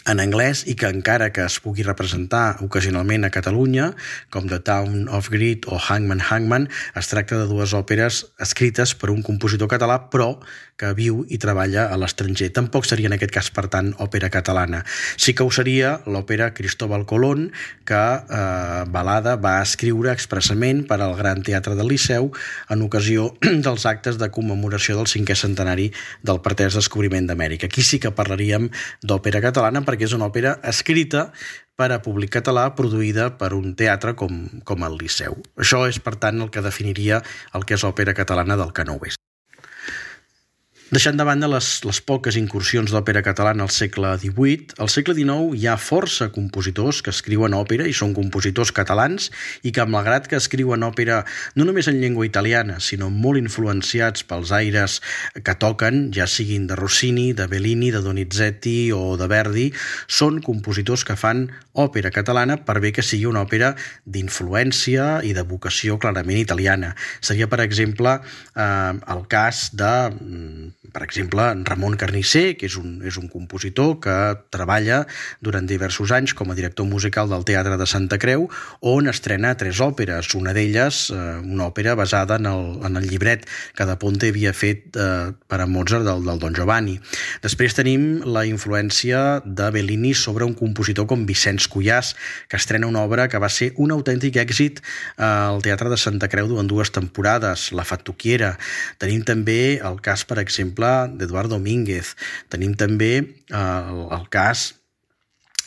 en 0.07 0.21
anglès 0.21 0.65
i 0.69 0.75
que 0.77 0.91
encara 0.93 1.31
que 1.33 1.45
es 1.47 1.57
pugui 1.65 1.85
representar 1.87 2.59
ocasionalment 2.65 3.25
a 3.25 3.33
Catalunya, 3.33 3.93
com 4.31 4.49
The 4.51 4.61
Town 4.61 5.09
of 5.09 5.31
Greed 5.33 5.65
o 5.67 5.79
Hangman 5.81 6.21
Hangman, 6.21 6.69
es 6.95 7.09
tracta 7.09 7.41
de 7.41 7.49
dues 7.49 7.73
òperes 7.77 8.25
escrites 8.41 8.95
per 8.95 9.11
un 9.15 9.25
compositor 9.25 9.71
català, 9.71 10.11
però 10.13 10.35
que 10.77 10.91
viu 10.97 11.23
i 11.31 11.39
treballa 11.39 11.87
a 11.93 11.97
l'estranger. 12.01 12.49
Tampoc 12.55 12.87
seria 12.89 13.07
en 13.07 13.15
aquest 13.15 13.33
cas, 13.35 13.51
per 13.55 13.69
tant, 13.71 13.93
òpera 14.03 14.31
catalana. 14.35 14.83
Sí 15.17 15.35
que 15.35 15.47
ho 15.47 15.53
seria 15.55 16.01
l'òpera 16.11 16.51
Cristóbal 16.55 17.07
Colón, 17.07 17.47
que 17.87 17.95
eh, 17.95 18.83
Balada 18.91 19.37
va 19.39 19.61
escriure 19.63 20.11
expressament 20.13 20.83
per 20.89 20.99
al 21.01 21.15
Gran 21.19 21.45
Teatre 21.47 21.77
del 21.79 21.93
Liceu 21.93 22.33
en 22.71 22.83
ocasió 22.83 23.31
dels 23.67 23.87
actes 23.87 24.19
de 24.19 24.31
commemoració 24.35 24.99
del 24.99 25.11
cinquè 25.11 25.39
centenari 25.39 25.91
del 26.27 26.43
pretès 26.43 26.75
descobriment 26.75 27.31
d'Amèrica. 27.31 27.71
Aquí 27.71 27.87
sí 27.87 28.03
que 28.03 28.11
parlaríem 28.15 28.67
d'òpera 29.07 29.43
catalana 29.45 29.85
perquè 29.87 29.94
és 30.03 30.13
una 30.17 30.27
òpera 30.27 30.59
escrita 30.67 31.29
per 31.79 31.91
a 31.95 32.01
públic 32.03 32.35
català 32.37 32.69
produïda 32.75 33.31
per 33.39 33.53
un 33.55 33.75
teatre 33.79 34.15
com, 34.19 34.45
com 34.67 34.87
el 34.87 34.99
Liceu. 34.99 35.39
Això 35.59 35.85
és, 35.89 35.99
per 36.03 36.17
tant, 36.19 36.43
el 36.43 36.51
que 36.51 36.63
definiria 36.63 37.23
el 37.55 37.67
que 37.67 37.79
és 37.79 37.87
òpera 37.87 38.15
catalana 38.15 38.59
del 38.59 38.75
ho 38.75 39.01
és. 39.07 39.24
Deixant 40.95 41.17
de 41.19 41.25
banda 41.27 41.49
les, 41.51 41.69
les 41.83 41.99
poques 42.07 42.37
incursions 42.39 42.93
d'òpera 42.95 43.19
catalana 43.27 43.65
al 43.65 43.71
segle 43.75 44.13
XVIII, 44.23 44.77
al 44.85 44.91
segle 44.93 45.17
XIX 45.17 45.57
hi 45.59 45.65
ha 45.67 45.73
força 45.81 46.29
compositors 46.31 47.01
que 47.03 47.11
escriuen 47.11 47.57
òpera 47.59 47.89
i 47.91 47.95
són 47.99 48.13
compositors 48.15 48.71
catalans 48.77 49.27
i 49.67 49.73
que, 49.75 49.83
malgrat 49.91 50.29
que 50.31 50.39
escriuen 50.39 50.87
òpera 50.87 51.17
no 51.59 51.67
només 51.67 51.89
en 51.91 51.99
llengua 51.99 52.29
italiana, 52.29 52.77
sinó 52.79 53.09
molt 53.11 53.43
influenciats 53.43 54.23
pels 54.29 54.53
aires 54.55 55.01
que 55.35 55.57
toquen, 55.65 56.13
ja 56.15 56.29
siguin 56.31 56.69
de 56.71 56.79
Rossini, 56.79 57.33
de 57.35 57.49
Bellini, 57.51 57.91
de 57.91 58.05
Donizetti 58.05 58.93
o 58.95 59.17
de 59.19 59.27
Verdi, 59.35 59.67
són 60.07 60.39
compositors 60.47 61.03
que 61.03 61.19
fan 61.19 61.49
òpera 61.75 62.15
catalana 62.15 62.61
per 62.63 62.79
bé 62.79 62.95
que 62.95 63.03
sigui 63.03 63.27
una 63.33 63.43
òpera 63.43 63.73
d'influència 64.07 65.25
i 65.27 65.35
de 65.35 65.43
vocació 65.43 65.99
clarament 65.99 66.39
italiana. 66.39 66.95
Seria, 67.19 67.51
per 67.51 67.65
exemple, 67.67 68.21
eh, 68.55 68.95
el 69.17 69.27
cas 69.27 69.73
de 69.75 69.93
mm, 70.15 70.84
per 70.95 71.03
exemple, 71.03 71.43
Ramon 71.67 71.97
Carnisser, 71.99 72.55
que 72.55 72.69
és 72.71 72.77
un, 72.79 73.01
és 73.03 73.19
un 73.19 73.27
compositor 73.27 73.97
que 74.05 74.15
treballa 74.55 75.01
durant 75.43 75.67
diversos 75.67 76.13
anys 76.15 76.37
com 76.39 76.53
a 76.53 76.55
director 76.55 76.87
musical 76.87 77.27
del 77.33 77.43
Teatre 77.49 77.75
de 77.81 77.89
Santa 77.91 78.21
Creu, 78.23 78.47
on 78.87 79.11
estrena 79.11 79.57
tres 79.59 79.81
òperes, 79.83 80.31
una 80.39 80.55
d'elles 80.55 81.09
eh, 81.11 81.41
una 81.43 81.67
òpera 81.67 81.97
basada 81.99 82.39
en 82.39 82.47
el, 82.47 82.69
en 82.87 83.01
el 83.01 83.09
llibret 83.11 83.43
que 83.75 83.87
de 83.89 83.97
Ponte 83.99 84.31
havia 84.31 84.53
fet 84.55 84.95
eh, 84.95 85.33
per 85.51 85.61
a 85.61 85.67
Mozart 85.67 86.07
del, 86.07 86.23
del 86.29 86.39
Don 86.43 86.55
Giovanni. 86.55 86.95
Després 87.43 87.75
tenim 87.75 88.23
la 88.23 88.45
influència 88.47 89.41
de 89.45 89.71
Bellini 89.75 90.15
sobre 90.15 90.47
un 90.47 90.55
compositor 90.55 91.09
com 91.11 91.27
Vicenç 91.27 91.67
Cuyàs, 91.73 92.15
que 92.47 92.61
estrena 92.61 92.87
una 92.87 93.03
obra 93.03 93.27
que 93.33 93.43
va 93.43 93.51
ser 93.51 93.73
un 93.83 93.91
autèntic 93.97 94.39
èxit 94.45 94.79
eh, 94.79 95.27
al 95.27 95.59
Teatre 95.67 95.91
de 95.91 95.99
Santa 95.99 96.31
Creu 96.31 96.53
durant 96.53 96.71
dues 96.71 96.95
temporades, 96.95 97.73
La 97.75 97.87
Fattuquiera. 97.89 98.55
Tenim 99.03 99.27
també 99.27 99.81
el 99.83 99.99
cas, 100.05 100.23
per 100.29 100.39
exemple, 100.39 100.84
exemple, 100.85 101.19
d'Eduard 101.19 101.51
Domínguez. 101.51 102.15
Tenim 102.53 102.75
també 102.77 103.13
eh, 103.21 103.57
el, 103.57 104.09
el 104.13 104.27
cas 104.31 104.73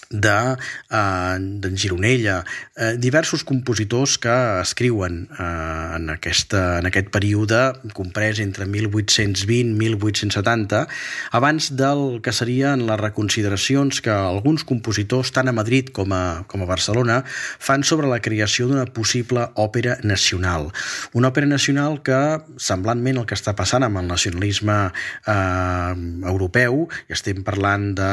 de, 0.09 0.55
uh, 0.91 1.75
Gironella, 1.75 2.43
uh, 2.77 2.95
diversos 2.97 3.43
compositors 3.43 4.17
que 4.17 4.35
escriuen 4.61 5.27
uh, 5.37 5.95
en, 5.97 6.09
aquesta, 6.13 6.79
en 6.79 6.87
aquest 6.89 7.11
període 7.13 7.59
comprès 7.97 8.39
entre 8.43 8.65
1820 8.65 9.73
i 9.73 9.77
1870, 9.77 10.85
abans 11.31 11.69
del 11.77 12.21
que 12.23 12.33
serien 12.33 12.85
les 12.87 12.99
reconsideracions 12.99 14.01
que 14.03 14.13
alguns 14.13 14.63
compositors, 14.67 15.31
tant 15.35 15.49
a 15.49 15.55
Madrid 15.55 15.91
com 15.95 16.13
a, 16.15 16.43
com 16.47 16.63
a 16.63 16.69
Barcelona, 16.69 17.21
fan 17.27 17.83
sobre 17.87 18.09
la 18.09 18.21
creació 18.23 18.67
d'una 18.69 18.87
possible 18.93 19.47
òpera 19.55 19.97
nacional. 20.03 20.71
Una 21.17 21.31
òpera 21.31 21.49
nacional 21.49 22.01
que, 22.05 22.19
semblantment 22.61 23.21
el 23.21 23.27
que 23.29 23.37
està 23.37 23.53
passant 23.57 23.85
amb 23.85 24.01
el 24.01 24.07
nacionalisme 24.09 24.77
eh, 24.87 25.93
europeu, 26.31 26.85
estem 27.11 27.43
parlant 27.47 27.91
de 27.97 28.11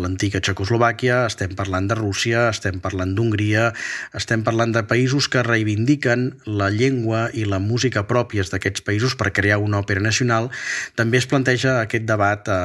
l'antiga 0.00 0.42
Txecoslovàquia, 0.44 1.13
estem 1.28 1.54
parlant 1.56 1.88
de 1.90 1.96
Rússia, 1.98 2.48
estem 2.50 2.80
parlant 2.82 3.14
d'Hongria, 3.16 3.70
estem 4.16 4.44
parlant 4.46 4.74
de 4.74 4.84
països 4.88 5.28
que 5.30 5.44
reivindiquen 5.46 6.26
la 6.46 6.70
llengua 6.74 7.28
i 7.32 7.46
la 7.48 7.60
música 7.62 8.04
pròpies 8.10 8.52
d'aquests 8.52 8.84
països 8.86 9.16
per 9.18 9.32
crear 9.36 9.60
una 9.62 9.80
òpera 9.82 10.02
nacional, 10.04 10.50
també 10.98 11.20
es 11.20 11.28
planteja 11.30 11.78
aquest 11.82 12.06
debat 12.08 12.48
a, 12.50 12.60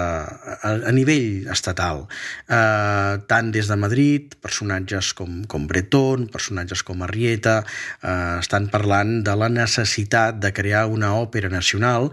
a, 0.59 0.73
a 0.89 0.93
nivell 0.95 1.47
estatal. 1.53 2.05
Eh, 2.49 3.13
tant 3.29 3.53
des 3.55 3.69
de 3.69 3.77
Madrid, 3.79 4.35
personatges 4.41 5.13
com, 5.17 5.43
com 5.49 5.67
Breton, 5.69 6.27
personatges 6.33 6.83
com 6.85 7.03
Arrieta, 7.05 7.61
eh, 8.01 8.39
estan 8.39 8.69
parlant 8.73 9.19
de 9.25 9.35
la 9.39 9.49
necessitat 9.53 10.39
de 10.41 10.53
crear 10.55 10.85
una 10.89 11.13
òpera 11.19 11.49
nacional 11.51 12.09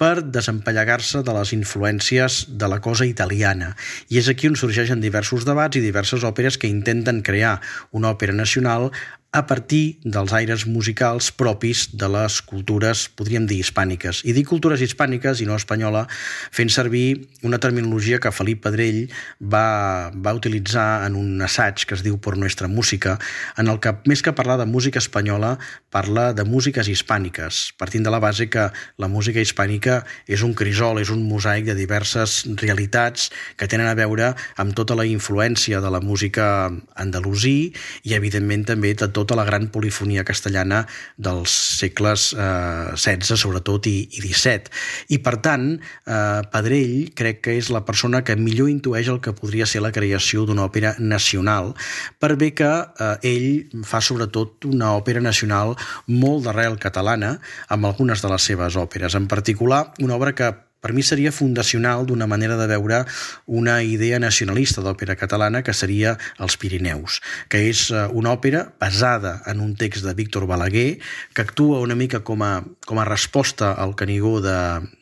per 0.00 0.22
desempallegar-se 0.24 1.24
de 1.26 1.34
les 1.36 1.52
influències 1.56 2.44
de 2.60 2.68
la 2.70 2.80
cosa 2.80 3.06
italiana. 3.06 3.74
I 4.08 4.20
és 4.20 4.30
aquí 4.30 4.48
on 4.50 4.56
sorgeixen 4.58 5.02
diversos 5.02 5.46
debats 5.48 5.76
i 5.76 5.79
diverses 5.84 6.24
òperes 6.26 6.58
que 6.58 6.70
intenten 6.70 7.22
crear 7.26 7.60
una 7.90 8.12
òpera 8.12 8.36
nacional 8.36 8.90
a 9.32 9.46
partir 9.46 10.00
dels 10.02 10.32
aires 10.34 10.66
musicals 10.66 11.30
propis 11.30 11.84
de 11.94 12.08
les 12.10 12.40
cultures, 12.42 13.04
podríem 13.14 13.44
dir, 13.46 13.60
hispàniques. 13.62 14.24
I 14.26 14.34
dic 14.34 14.48
cultures 14.50 14.82
hispàniques 14.82 15.38
i 15.38 15.46
no 15.46 15.54
espanyola, 15.54 16.08
fent 16.50 16.72
servir 16.74 17.28
una 17.46 17.60
terminologia 17.62 18.18
que 18.18 18.32
Felip 18.34 18.64
Pedrell 18.64 19.04
va, 19.38 20.10
va 20.10 20.34
utilitzar 20.34 21.06
en 21.06 21.14
un 21.14 21.38
assaig 21.46 21.84
que 21.86 21.94
es 21.94 22.02
diu 22.02 22.18
Por 22.18 22.38
Nuestra 22.42 22.66
Música, 22.66 23.20
en 23.56 23.70
el 23.70 23.78
que, 23.78 23.94
més 24.10 24.24
que 24.26 24.34
parlar 24.34 24.58
de 24.58 24.66
música 24.66 24.98
espanyola, 24.98 25.58
parla 25.94 26.32
de 26.34 26.42
músiques 26.42 26.90
hispàniques, 26.90 27.62
partint 27.78 28.02
de 28.02 28.10
la 28.10 28.18
base 28.18 28.48
que 28.50 28.66
la 28.98 29.10
música 29.10 29.38
hispànica 29.38 30.00
és 30.26 30.42
un 30.42 30.56
crisol, 30.58 30.98
és 30.98 31.14
un 31.14 31.22
mosaic 31.30 31.70
de 31.70 31.78
diverses 31.78 32.40
realitats 32.58 33.30
que 33.54 33.70
tenen 33.70 33.86
a 33.86 33.94
veure 33.94 34.34
amb 34.58 34.74
tota 34.74 34.98
la 34.98 35.06
influència 35.06 35.78
de 35.78 35.94
la 35.94 36.02
música 36.02 36.66
andalusí 36.98 37.70
i, 38.02 38.18
evidentment, 38.18 38.66
també 38.66 38.96
de 38.98 39.06
tot 39.06 39.19
tota 39.20 39.36
la 39.38 39.44
gran 39.46 39.68
polifonia 39.72 40.24
castellana 40.24 40.82
dels 41.16 41.52
segles 41.80 42.30
eh, 42.34 43.16
sobretot, 43.20 43.86
i, 43.86 44.08
i 44.10 44.22
XVII. 44.24 44.72
I, 45.14 45.20
per 45.22 45.36
tant, 45.44 45.66
eh, 46.06 46.40
Pedrell 46.52 47.12
crec 47.16 47.42
que 47.44 47.56
és 47.58 47.70
la 47.70 47.84
persona 47.84 48.22
que 48.24 48.36
millor 48.36 48.70
intueix 48.72 49.08
el 49.12 49.20
que 49.20 49.34
podria 49.36 49.68
ser 49.68 49.84
la 49.84 49.92
creació 49.92 50.46
d'una 50.46 50.66
òpera 50.68 50.94
nacional, 50.98 51.74
per 52.18 52.34
bé 52.40 52.52
que 52.56 52.70
eh, 52.70 53.12
ell 53.22 53.84
fa 53.86 54.00
sobretot 54.00 54.66
una 54.70 54.94
òpera 54.96 55.22
nacional 55.22 55.76
molt 56.08 56.46
d'arrel 56.46 56.78
catalana 56.80 57.36
amb 57.68 57.86
algunes 57.86 58.22
de 58.22 58.32
les 58.32 58.50
seves 58.50 58.76
òperes. 58.80 59.14
En 59.14 59.28
particular, 59.28 59.92
una 60.00 60.16
obra 60.16 60.34
que 60.34 60.50
per 60.80 60.92
mi 60.96 61.02
seria 61.02 61.32
fundacional 61.32 62.06
d'una 62.08 62.26
manera 62.26 62.56
de 62.56 62.66
veure 62.70 63.04
una 63.46 63.80
idea 63.82 64.18
nacionalista 64.18 64.82
d'òpera 64.84 65.16
catalana 65.20 65.62
que 65.62 65.76
seria 65.76 66.16
Els 66.38 66.56
Pirineus, 66.60 67.20
que 67.48 67.62
és 67.68 67.88
eh, 67.90 68.06
una 68.16 68.32
òpera 68.36 68.66
basada 68.80 69.40
en 69.50 69.60
un 69.60 69.76
text 69.76 70.04
de 70.04 70.16
Víctor 70.16 70.48
Balaguer 70.50 70.98
que 71.34 71.44
actua 71.44 71.80
una 71.84 71.96
mica 71.96 72.24
com 72.24 72.42
a, 72.42 72.64
com 72.86 72.98
a 72.98 73.08
resposta 73.08 73.72
al 73.72 73.94
Canigó 73.94 74.40
de, 74.40 74.56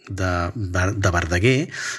de, 0.09 0.33
de 0.55 1.13
Verdaguer, 1.15 1.59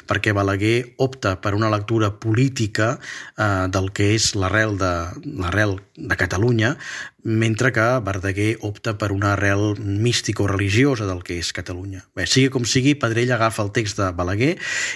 perquè 0.09 0.33
Balaguer 0.35 0.95
opta 0.97 1.35
per 1.41 1.55
una 1.57 1.69
lectura 1.71 2.11
política 2.19 2.95
eh, 2.99 3.67
del 3.71 3.91
que 3.95 4.11
és 4.15 4.33
l'arrel 4.35 4.77
de, 4.79 4.93
l'arrel 5.39 5.77
de 5.95 6.17
Catalunya, 6.19 6.75
mentre 7.23 7.71
que 7.75 7.87
Verdaguer 8.05 8.57
opta 8.65 8.95
per 8.97 9.11
una 9.11 9.33
arrel 9.33 9.75
místico-religiosa 9.79 11.07
del 11.09 11.21
que 11.23 11.39
és 11.39 11.51
Catalunya. 11.55 12.05
Bé, 12.15 12.25
sigui 12.29 12.49
com 12.53 12.65
sigui, 12.65 12.95
Pedrell 12.99 13.33
agafa 13.35 13.65
el 13.65 13.73
text 13.75 13.99
de 13.99 14.09
Balaguer 14.15 14.55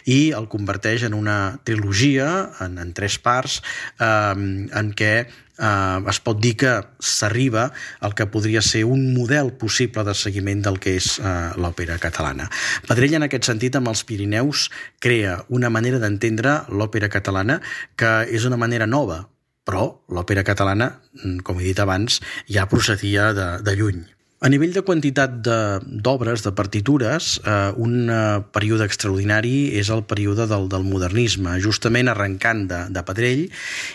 i 0.10 0.32
el 0.36 0.48
converteix 0.52 1.04
en 1.08 1.18
una 1.18 1.60
trilogia, 1.68 2.30
en, 2.64 2.80
en 2.80 2.94
tres 2.96 3.20
parts, 3.20 3.62
eh, 4.00 4.36
en 4.36 4.94
què 4.96 5.16
eh, 5.60 6.00
es 6.10 6.20
pot 6.24 6.40
dir 6.42 6.56
que 6.60 6.74
s'arriba 7.00 7.70
al 8.00 8.16
que 8.16 8.28
podria 8.32 8.62
ser 8.62 8.84
un 8.86 9.14
model 9.14 9.54
possible 9.60 10.04
de 10.04 10.16
seguiment 10.18 10.64
del 10.66 10.80
que 10.84 10.96
és 11.00 11.18
eh, 11.20 11.34
l'òpera 11.60 12.00
catalana. 12.02 12.50
Pedrell, 12.88 13.18
en 13.20 13.28
aquest 13.28 13.50
sentit, 13.52 13.76
amb 13.76 13.92
els 13.92 14.06
Pirineus, 14.08 14.70
crea 15.04 15.42
una 15.50 15.72
manera 15.74 16.02
d'entendre 16.02 16.64
l'òpera 16.70 17.12
catalana 17.14 17.60
que 18.00 18.16
és 18.30 18.48
una 18.50 18.60
manera 18.60 18.88
nova, 18.88 19.24
però 19.64 19.86
l'òpera 20.12 20.44
catalana, 20.44 21.00
mm, 21.22 21.46
com 21.48 21.60
he 21.60 21.70
dit 21.72 21.80
abans, 21.80 22.22
ja 22.50 22.68
procedia 22.70 23.32
de, 23.34 23.50
de 23.64 23.78
lluny. 23.80 24.04
A 24.44 24.50
nivell 24.52 24.74
de 24.76 24.82
quantitat 24.84 25.38
d'obres, 25.40 26.42
de, 26.42 26.50
de 26.50 26.52
partitures, 26.52 27.28
eh, 27.48 27.72
un 27.80 28.10
eh, 28.12 28.42
període 28.52 28.84
extraordinari 28.84 29.70
és 29.80 29.88
el 29.94 30.02
període 30.04 30.50
del, 30.52 30.66
del 30.68 30.84
modernisme, 30.84 31.54
justament 31.64 32.12
arrencant 32.12 32.66
de, 32.68 32.82
de 32.92 33.04
Pedrell 33.08 33.46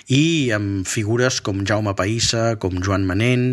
i 0.08 0.22
amb 0.56 0.88
figures 0.88 1.42
com 1.44 1.60
Jaume 1.68 1.92
Païssa, 1.98 2.54
com 2.62 2.80
Joan 2.80 3.04
Manent 3.04 3.44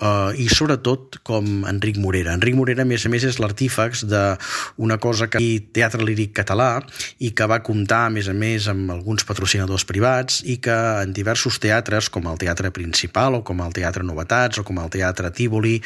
eh, 0.00 0.42
i 0.42 0.48
sobretot 0.50 1.20
com 1.22 1.62
Enric 1.70 2.00
Morera. 2.02 2.34
Enric 2.34 2.58
Morera, 2.58 2.82
a 2.82 2.88
més 2.88 3.06
a 3.06 3.12
més, 3.14 3.28
és 3.30 3.38
l'artífex 3.38 4.02
d'una 4.10 4.98
cosa 4.98 5.30
que 5.30 5.44
teatre 5.70 6.02
líric 6.02 6.34
català 6.40 6.80
i 7.22 7.30
que 7.30 7.46
va 7.46 7.60
comptar, 7.62 8.08
a 8.08 8.14
més 8.16 8.26
a 8.26 8.34
més, 8.34 8.66
amb 8.74 8.90
alguns 8.96 9.22
patrocinadors 9.28 9.86
privats 9.86 10.42
i 10.42 10.58
que 10.58 10.76
en 11.04 11.14
diversos 11.14 11.62
teatres, 11.62 12.10
com 12.10 12.26
el 12.26 12.42
Teatre 12.42 12.74
Principal 12.74 13.38
o 13.38 13.44
com 13.46 13.62
el 13.62 13.78
Teatre 13.78 14.02
Novetats 14.02 14.58
o 14.58 14.66
com 14.66 14.82
el 14.82 14.90
Teatre 14.90 15.30
Tívoli, 15.30 15.78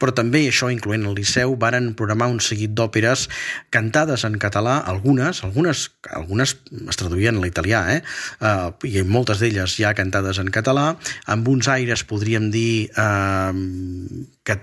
però 0.00 0.14
també, 0.16 0.46
això 0.48 0.70
incloent 0.72 1.04
el 1.06 1.16
Liceu, 1.18 1.54
varen 1.60 1.92
programar 1.98 2.30
un 2.32 2.40
seguit 2.44 2.72
d'òperes 2.76 3.26
cantades 3.74 4.24
en 4.28 4.38
català, 4.42 4.78
algunes, 4.90 5.44
algunes, 5.46 5.86
algunes 6.16 6.56
es 6.80 7.00
traduïen 7.00 7.38
a 7.38 7.44
l'italià, 7.44 7.84
eh? 7.94 8.00
Uh, 8.40 8.72
i 8.88 9.04
moltes 9.06 9.42
d'elles 9.42 9.76
ja 9.76 9.92
cantades 9.96 10.40
en 10.42 10.50
català, 10.54 10.94
amb 11.30 11.48
uns 11.52 11.68
aires, 11.70 12.04
podríem 12.08 12.50
dir, 12.54 12.88
uh, 12.96 13.52
que 14.50 14.56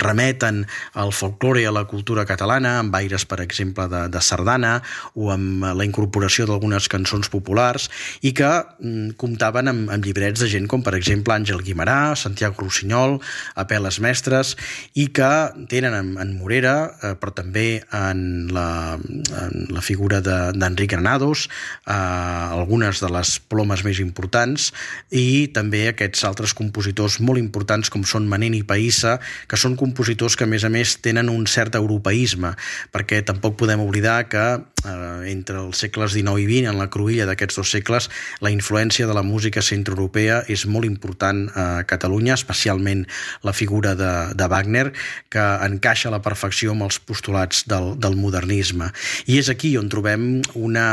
remeten 0.00 0.64
al 0.98 1.12
folklore 1.12 1.62
i 1.62 1.66
a 1.68 1.74
la 1.74 1.84
cultura 1.90 2.24
catalana, 2.26 2.78
amb 2.80 2.94
aires, 2.96 3.26
per 3.28 3.40
exemple, 3.44 3.86
de, 3.90 4.06
de 4.10 4.22
sardana 4.24 4.78
o 5.14 5.30
amb 5.32 5.66
la 5.76 5.86
incorporació 5.86 6.46
d'algunes 6.48 6.88
cançons 6.90 7.28
populars 7.32 7.88
i 8.26 8.32
que 8.36 8.48
mm, 8.48 9.14
comptaven 9.20 9.70
amb, 9.70 9.92
amb 9.92 10.06
llibrets 10.06 10.40
de 10.42 10.48
gent 10.50 10.68
com, 10.70 10.82
per 10.86 10.96
exemple, 10.98 11.36
Àngel 11.36 11.62
Guimarà, 11.66 12.16
Santiago 12.16 12.64
Rossinyol, 12.64 13.18
Apeles 13.60 14.00
Mestres, 14.00 14.56
i 14.94 15.08
que 15.14 15.30
tenen 15.70 15.94
en, 15.96 16.12
en 16.22 16.34
Morera, 16.38 16.74
eh, 17.02 17.12
però 17.20 17.34
també 17.36 17.82
en 17.96 18.48
la, 18.54 18.96
en 18.96 19.68
la 19.74 19.84
figura 19.84 20.20
d'Enric 20.24 20.88
de, 20.88 20.96
Granados, 20.96 21.46
eh, 21.86 21.92
algunes 21.92 23.00
de 23.02 23.10
les 23.12 23.36
plomes 23.50 23.84
més 23.86 24.00
importants 24.02 24.70
i 25.10 25.48
també 25.54 25.86
aquests 25.90 26.24
altres 26.28 26.54
compositors 26.56 27.20
molt 27.20 27.40
importants 27.40 27.90
com 27.92 28.04
són 28.06 28.28
Manent 28.30 28.56
i 28.58 28.64
Païssa, 28.66 29.18
que 29.48 29.58
són 29.60 29.76
compositors 29.80 30.36
que 30.36 30.46
a 30.46 30.50
més 30.50 30.66
a 30.66 30.72
més 30.72 30.96
tenen 31.02 31.30
un 31.32 31.46
cert 31.50 31.76
europeisme, 31.78 32.54
perquè 32.94 33.22
tampoc 33.26 33.58
podem 33.60 33.82
oblidar 33.84 34.22
que 34.30 34.46
eh, 34.84 35.30
entre 35.32 35.60
els 35.64 35.80
segles 35.82 36.14
XIX 36.14 36.40
i 36.42 36.46
XX, 36.48 36.70
en 36.72 36.80
la 36.80 36.88
cruïlla 36.92 37.26
d'aquests 37.28 37.60
dos 37.60 37.72
segles, 37.72 38.10
la 38.44 38.52
influència 38.54 39.08
de 39.08 39.16
la 39.16 39.24
música 39.26 39.62
centroeuropea 39.64 40.44
és 40.52 40.66
molt 40.66 40.88
important 40.88 41.46
a 41.54 41.66
Catalunya, 41.88 42.36
especialment 42.38 43.06
la 43.46 43.54
figura 43.56 43.94
de, 43.98 44.12
de 44.36 44.48
Wagner, 44.50 44.90
que 45.30 45.46
encaixa 45.66 46.10
a 46.10 46.16
la 46.16 46.22
perfecció 46.24 46.74
amb 46.74 46.88
els 46.88 47.00
postulats 47.00 47.64
del, 47.70 47.94
del 48.00 48.16
modernisme. 48.20 48.90
I 49.26 49.40
és 49.40 49.50
aquí 49.52 49.76
on 49.80 49.90
trobem 49.92 50.40
una, 50.54 50.88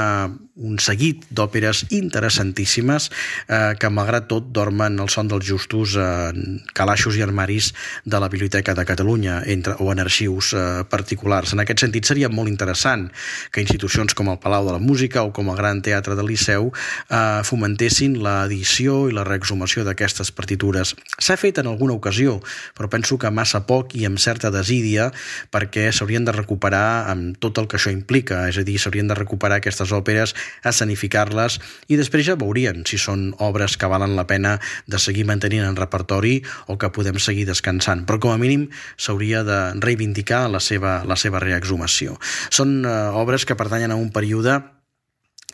un 0.57 0.79
seguit 0.81 1.23
d'òperes 1.29 1.85
interessantíssimes 1.93 3.09
eh, 3.47 3.73
que, 3.79 3.89
malgrat 3.93 4.27
tot, 4.31 4.49
dormen 4.53 4.97
el 4.99 5.09
son 5.13 5.29
dels 5.29 5.45
justos 5.45 5.95
en 6.01 6.59
calaixos 6.77 7.17
i 7.17 7.23
armaris 7.25 7.71
de 8.05 8.19
la 8.19 8.29
Biblioteca 8.29 8.73
de 8.73 8.85
Catalunya 8.85 9.41
entre, 9.45 9.75
o 9.79 9.91
en 9.91 10.01
arxius 10.01 10.53
eh, 10.57 10.83
particulars. 10.89 11.53
En 11.53 11.61
aquest 11.63 11.85
sentit, 11.85 12.07
seria 12.09 12.29
molt 12.29 12.49
interessant 12.49 13.07
que 13.51 13.61
institucions 13.61 14.15
com 14.17 14.31
el 14.31 14.39
Palau 14.41 14.65
de 14.65 14.75
la 14.75 14.81
Música 14.83 15.23
o 15.23 15.31
com 15.33 15.51
el 15.51 15.59
Gran 15.59 15.81
Teatre 15.85 16.17
del 16.17 16.31
Liceu 16.31 16.71
eh, 16.71 17.41
fomentessin 17.47 18.17
l'edició 18.23 19.05
i 19.11 19.15
la 19.15 19.25
reexhumació 19.27 19.85
d'aquestes 19.87 20.33
partitures. 20.33 20.95
S'ha 21.19 21.37
fet 21.37 21.61
en 21.61 21.69
alguna 21.69 21.97
ocasió, 21.97 22.39
però 22.77 22.89
penso 22.89 23.19
que 23.21 23.31
massa 23.31 23.63
poc 23.69 23.95
i 23.97 24.05
amb 24.09 24.21
certa 24.21 24.51
desídia 24.53 25.11
perquè 25.53 25.89
s'haurien 25.93 26.25
de 26.25 26.33
recuperar 26.35 27.11
amb 27.11 27.37
tot 27.41 27.61
el 27.61 27.69
que 27.69 27.77
això 27.77 27.93
implica, 27.93 28.45
és 28.49 28.57
a 28.57 28.65
dir, 28.65 28.79
s'haurien 28.81 29.07
de 29.09 29.17
recuperar 29.17 29.61
aquestes 29.61 29.93
òperes 29.93 30.33
escenificar-les 30.67 31.59
i 31.87 31.99
després 31.99 32.25
ja 32.27 32.37
veurien 32.39 32.83
si 32.87 32.99
són 33.01 33.31
obres 33.43 33.77
que 33.77 33.89
valen 33.89 34.15
la 34.17 34.27
pena 34.29 34.57
de 34.87 35.01
seguir 35.01 35.25
mantenint 35.29 35.65
en 35.67 35.77
repertori 35.79 36.39
o 36.67 36.77
que 36.77 36.91
podem 36.93 37.19
seguir 37.19 37.47
descansant. 37.49 38.05
Però 38.07 38.21
com 38.21 38.33
a 38.33 38.39
mínim 38.41 38.67
s'hauria 38.97 39.43
de 39.47 39.59
reivindicar 39.83 40.45
la 40.51 40.61
seva, 40.63 41.01
la 41.07 41.19
seva 41.19 41.41
reexhumació. 41.43 42.17
Són 42.49 42.81
eh, 42.85 42.97
obres 43.17 43.45
que 43.45 43.59
pertanyen 43.59 43.93
a 43.93 43.99
un 43.99 44.11
període 44.15 44.61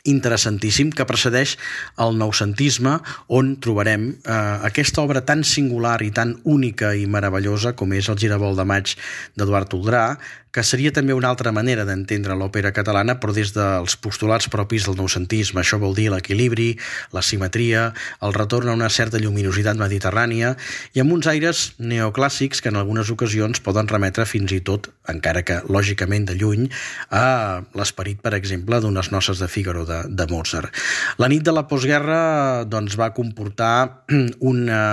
interessantíssim 0.03 0.91
que 0.91 1.05
precedeix 1.07 1.55
el 2.03 2.17
noucentisme 2.19 2.97
on 3.31 3.53
trobarem 3.63 4.09
eh, 4.11 4.35
aquesta 4.67 5.03
obra 5.03 5.23
tan 5.23 5.45
singular 5.47 6.01
i 6.03 6.11
tan 6.11 6.35
única 6.43 6.91
i 6.95 7.07
meravellosa 7.07 7.73
com 7.79 7.95
és 7.95 8.09
el 8.11 8.19
Giravolt 8.19 8.59
de 8.59 8.67
maig 8.67 8.95
d'Eduard 9.39 9.71
Toldrà 9.71 10.05
que 10.53 10.63
seria 10.63 10.93
també 10.93 11.15
una 11.17 11.31
altra 11.33 11.51
manera 11.51 11.83
d'entendre 11.87 12.35
l'òpera 12.37 12.71
catalana, 12.75 13.17
però 13.19 13.33
des 13.33 13.55
dels 13.55 13.95
postulats 13.97 14.47
propis 14.53 14.85
del 14.85 14.97
noucentisme. 14.99 15.63
Això 15.63 15.79
vol 15.81 15.95
dir 15.97 16.11
l'equilibri, 16.13 16.75
la 17.11 17.23
simetria, 17.25 17.87
el 18.21 18.35
retorn 18.37 18.69
a 18.69 18.77
una 18.77 18.91
certa 18.93 19.17
lluminositat 19.17 19.79
mediterrània 19.81 20.53
i 20.93 21.01
amb 21.01 21.15
uns 21.15 21.27
aires 21.31 21.63
neoclàssics 21.81 22.61
que 22.61 22.69
en 22.69 22.77
algunes 22.77 23.09
ocasions 23.09 23.63
poden 23.65 23.89
remetre 23.89 24.27
fins 24.29 24.53
i 24.53 24.61
tot, 24.61 24.91
encara 25.09 25.41
que 25.41 25.59
lògicament 25.65 26.29
de 26.29 26.37
lluny, 26.37 26.69
a 27.09 27.63
l'esperit, 27.73 28.21
per 28.21 28.35
exemple, 28.37 28.77
d'unes 28.79 29.09
noces 29.11 29.41
de 29.41 29.49
Figaro 29.49 29.87
de, 29.89 30.03
de 30.07 30.29
Mozart. 30.29 30.69
La 31.17 31.29
nit 31.31 31.41
de 31.43 31.55
la 31.55 31.65
postguerra 31.67 32.63
doncs, 32.69 32.93
va 32.99 33.09
comportar 33.15 34.05
una, 34.53 34.83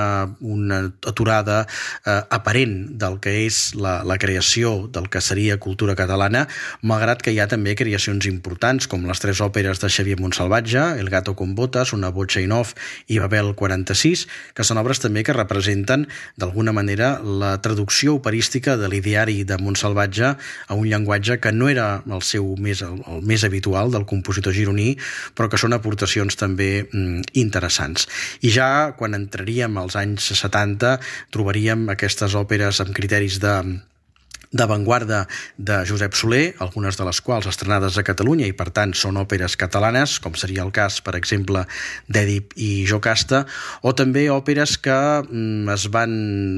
una 0.41 0.81
aturada 1.07 1.67
eh, 2.07 2.21
aparent 2.33 2.97
del 3.01 3.21
que 3.21 3.37
és 3.45 3.75
la, 3.77 4.01
la 4.09 4.17
creació 4.17 4.89
del 4.89 5.11
que 5.13 5.21
seria 5.21 5.50
cultura 5.59 5.97
catalana, 5.99 6.47
malgrat 6.83 7.23
que 7.25 7.33
hi 7.35 7.41
ha 7.41 7.49
també 7.51 7.75
creacions 7.75 8.29
importants, 8.31 8.87
com 8.87 9.07
les 9.09 9.21
tres 9.23 9.41
òperes 9.43 9.83
de 9.83 9.91
Xavier 9.91 10.21
Montsalvatge, 10.21 11.01
El 11.01 11.11
gato 11.11 11.35
con 11.35 11.55
botas, 11.55 11.93
Una 11.93 12.11
botxa 12.11 12.41
in 12.41 12.53
off 12.53 12.75
i 13.09 13.19
Babel 13.19 13.55
46, 13.55 14.27
que 14.55 14.65
són 14.65 14.79
obres 14.79 15.01
també 15.01 15.25
que 15.25 15.35
representen, 15.37 16.07
d'alguna 16.37 16.73
manera, 16.73 17.19
la 17.25 17.57
traducció 17.63 18.15
operística 18.15 18.77
de 18.77 18.89
l'ideari 18.89 19.43
de 19.45 19.59
Montsalvatge 19.59 20.37
a 20.37 20.75
un 20.75 20.87
llenguatge 20.87 21.41
que 21.41 21.53
no 21.53 21.69
era 21.69 22.03
el 22.07 22.23
seu 22.23 22.55
més, 22.61 22.83
el, 22.87 23.03
el 23.09 23.23
més 23.27 23.45
habitual 23.45 23.91
del 23.91 24.07
compositor 24.07 24.55
gironí, 24.55 24.95
però 25.35 25.49
que 25.51 25.61
són 25.61 25.75
aportacions 25.77 26.37
també 26.39 26.85
mm, 26.85 27.33
interessants. 27.41 28.07
I 28.45 28.53
ja 28.55 28.71
quan 28.99 29.17
entraríem 29.17 29.79
als 29.81 29.97
anys 29.99 30.31
70 30.37 30.97
trobaríem 31.35 31.89
aquestes 31.93 32.37
òperes 32.39 32.83
amb 32.83 32.95
criteris 32.97 33.41
de 33.43 33.55
d'avantguarda 34.51 35.27
de 35.57 35.77
Josep 35.87 36.15
Soler, 36.19 36.55
algunes 36.59 36.99
de 36.99 37.05
les 37.07 37.21
quals 37.23 37.47
estrenades 37.47 37.99
a 37.99 38.05
Catalunya 38.07 38.49
i 38.51 38.55
per 38.57 38.71
tant 38.75 38.93
són 38.99 39.21
òperes 39.21 39.55
catalanes, 39.61 40.19
com 40.23 40.35
seria 40.35 40.65
el 40.67 40.73
cas, 40.75 40.99
per 41.07 41.15
exemple, 41.19 41.63
d'Èdip 42.11 42.57
i 42.59 42.71
Jocasta, 42.91 43.45
o 43.87 43.95
també 43.95 44.27
òperes 44.33 44.77
que 44.83 44.97
mm, 45.23 45.71
es 45.77 45.87
van, 45.95 46.17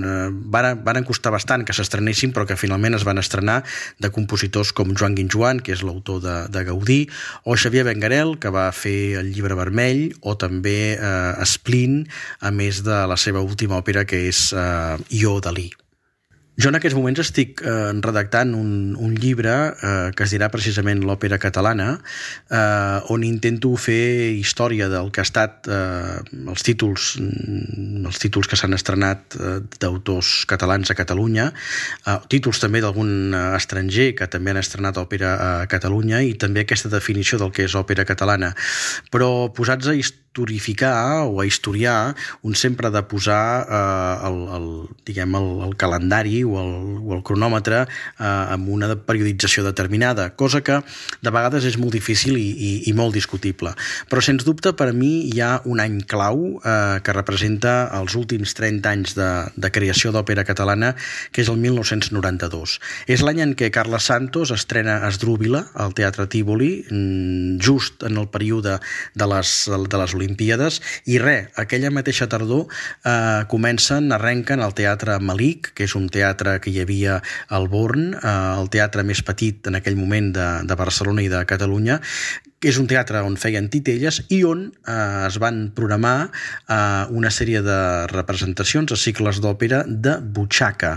eh, 0.09 0.31
van, 0.57 0.81
van 0.85 1.05
costar 1.09 1.35
bastant 1.35 1.67
que 1.69 1.77
s'estrenessin 1.77 2.33
però 2.33 2.47
que 2.49 2.57
finalment 2.57 2.97
es 2.97 3.05
van 3.05 3.21
estrenar 3.21 3.61
de 4.01 4.13
compositors 4.15 4.73
com 4.73 4.97
Joan 4.97 5.19
Guinjoan, 5.19 5.61
que 5.61 5.77
és 5.77 5.85
l'autor 5.85 6.23
de, 6.25 6.39
de 6.53 6.65
Gaudí, 6.71 7.01
o 7.45 7.59
Xavier 7.61 7.85
Bengarel, 7.91 8.39
que 8.41 8.53
va 8.55 8.71
fer 8.73 9.21
el 9.21 9.33
llibre 9.37 9.59
vermell, 9.59 10.09
o 10.23 10.37
també 10.41 10.97
eh, 10.97 11.45
Esplin, 11.45 12.07
a 12.41 12.55
més 12.55 12.81
de 12.87 13.05
la 13.05 13.21
seva 13.21 13.45
última 13.45 13.83
òpera, 13.85 14.09
que 14.09 14.25
és 14.33 14.49
eh, 14.57 14.97
Ió 15.21 15.37
Dalí. 15.45 15.69
Jo 16.61 16.69
en 16.69 16.77
aquests 16.77 16.97
moments 16.99 17.17
estic 17.23 17.63
eh, 17.65 17.93
redactant 18.05 18.51
un, 18.53 18.93
un 19.01 19.15
llibre 19.17 19.53
eh, 19.73 20.11
que 20.13 20.27
es 20.27 20.35
dirà 20.35 20.51
precisament 20.53 21.01
l'òpera 21.01 21.39
catalana, 21.41 21.95
eh, 22.53 23.13
on 23.15 23.25
intento 23.25 23.71
fer 23.81 24.37
història 24.37 24.91
del 24.93 25.09
que 25.09 25.23
ha 25.23 25.27
estat 25.27 25.71
eh, 25.73 26.21
els 26.53 26.67
títols 26.67 27.15
mm, 27.23 28.05
els 28.05 28.21
títols 28.21 28.51
que 28.53 28.59
s'han 28.61 28.77
estrenat 28.77 29.39
eh, 29.41 29.55
d'autors 29.81 30.43
catalans 30.51 30.93
a 30.93 30.99
Catalunya, 30.99 31.49
eh, 32.05 32.19
títols 32.29 32.61
també 32.61 32.85
d'algun 32.85 33.33
eh, 33.33 33.45
estranger 33.57 34.11
que 34.19 34.29
també 34.29 34.53
han 34.53 34.61
estrenat 34.61 35.01
òpera 35.01 35.33
a 35.33 35.53
Catalunya 35.73 36.21
i 36.21 36.37
també 36.37 36.67
aquesta 36.67 36.93
definició 36.93 37.41
del 37.41 37.55
que 37.57 37.65
és 37.65 37.79
òpera 37.81 38.05
catalana. 38.05 38.53
Però 39.09 39.49
posats 39.57 39.89
a 39.89 39.97
història 39.97 40.22
historificar 40.33 41.29
o 41.29 41.43
a 41.43 41.47
historiar, 41.47 42.17
un 42.41 42.55
sempre 42.55 42.91
de 42.91 43.03
posar 43.03 43.69
eh, 43.69 44.27
el, 44.27 44.39
el, 44.57 44.67
diguem, 45.05 45.35
el, 45.37 45.49
el 45.69 45.77
calendari 45.77 46.41
o 46.43 46.57
el, 46.57 46.73
o 47.05 47.13
el 47.19 47.21
cronòmetre 47.23 47.83
eh, 47.85 48.25
amb 48.25 48.71
una 48.73 48.89
periodització 48.97 49.63
determinada, 49.67 50.31
cosa 50.35 50.63
que 50.65 50.81
de 51.21 51.31
vegades 51.31 51.67
és 51.69 51.77
molt 51.77 51.93
difícil 51.93 52.39
i, 52.41 52.49
i, 52.49 52.71
i 52.89 52.95
molt 52.97 53.13
discutible. 53.13 53.75
Però, 54.09 54.25
sens 54.25 54.47
dubte, 54.49 54.73
per 54.73 54.95
mi 54.97 55.29
hi 55.29 55.43
ha 55.45 55.61
un 55.69 55.85
any 55.85 56.01
clau 56.09 56.57
eh, 56.65 57.03
que 57.05 57.13
representa 57.13 57.93
els 58.01 58.17
últims 58.17 58.57
30 58.57 58.89
anys 58.89 59.17
de, 59.19 59.29
de 59.53 59.73
creació 59.75 60.15
d'òpera 60.17 60.47
catalana, 60.49 60.95
que 61.29 61.45
és 61.45 61.53
el 61.53 61.61
1992. 61.61 62.79
És 63.13 63.21
l'any 63.21 63.45
en 63.45 63.53
què 63.59 63.69
Carles 63.75 64.09
Santos 64.09 64.55
estrena 64.57 65.03
Esdrúbila 65.11 65.67
al 65.77 65.93
Teatre 65.93 66.25
Tívoli, 66.33 66.73
mm, 66.89 67.61
just 67.61 68.09
en 68.09 68.17
el 68.17 68.33
període 68.33 68.79
de 69.13 69.29
les, 69.29 69.57
de 69.69 70.01
les 70.01 70.17
Olimpíades. 70.23 70.81
I 71.11 71.19
res, 71.23 71.51
aquella 71.59 71.91
mateixa 71.91 72.31
tardor 72.31 72.69
eh, 72.69 73.43
comencen, 73.51 74.13
arrenquen 74.15 74.63
al 74.63 74.77
Teatre 74.79 75.19
Malic, 75.19 75.73
que 75.75 75.89
és 75.91 75.97
un 75.99 76.09
teatre 76.13 76.59
que 76.63 76.71
hi 76.71 76.81
havia 76.85 77.19
al 77.51 77.69
Born, 77.73 78.13
eh, 78.15 78.39
el 78.63 78.71
teatre 78.73 79.05
més 79.07 79.25
petit 79.27 79.67
en 79.67 79.83
aquell 79.83 79.99
moment 79.99 80.33
de, 80.39 80.49
de 80.69 80.79
Barcelona 80.79 81.27
i 81.27 81.31
de 81.33 81.45
Catalunya, 81.49 82.01
que 82.63 82.71
és 82.71 82.79
un 82.79 82.87
teatre 82.87 83.25
on 83.27 83.35
feien 83.41 83.67
titelles 83.73 84.21
i 84.31 84.43
on 84.47 84.69
eh, 84.71 85.27
es 85.27 85.39
van 85.43 85.65
programar 85.75 86.31
eh, 86.31 87.11
una 87.11 87.33
sèrie 87.35 87.63
de 87.67 87.79
representacions 88.13 88.95
a 88.95 88.99
cicles 88.99 89.43
d'òpera 89.43 89.83
de 89.87 90.15
butxaca. 90.23 90.93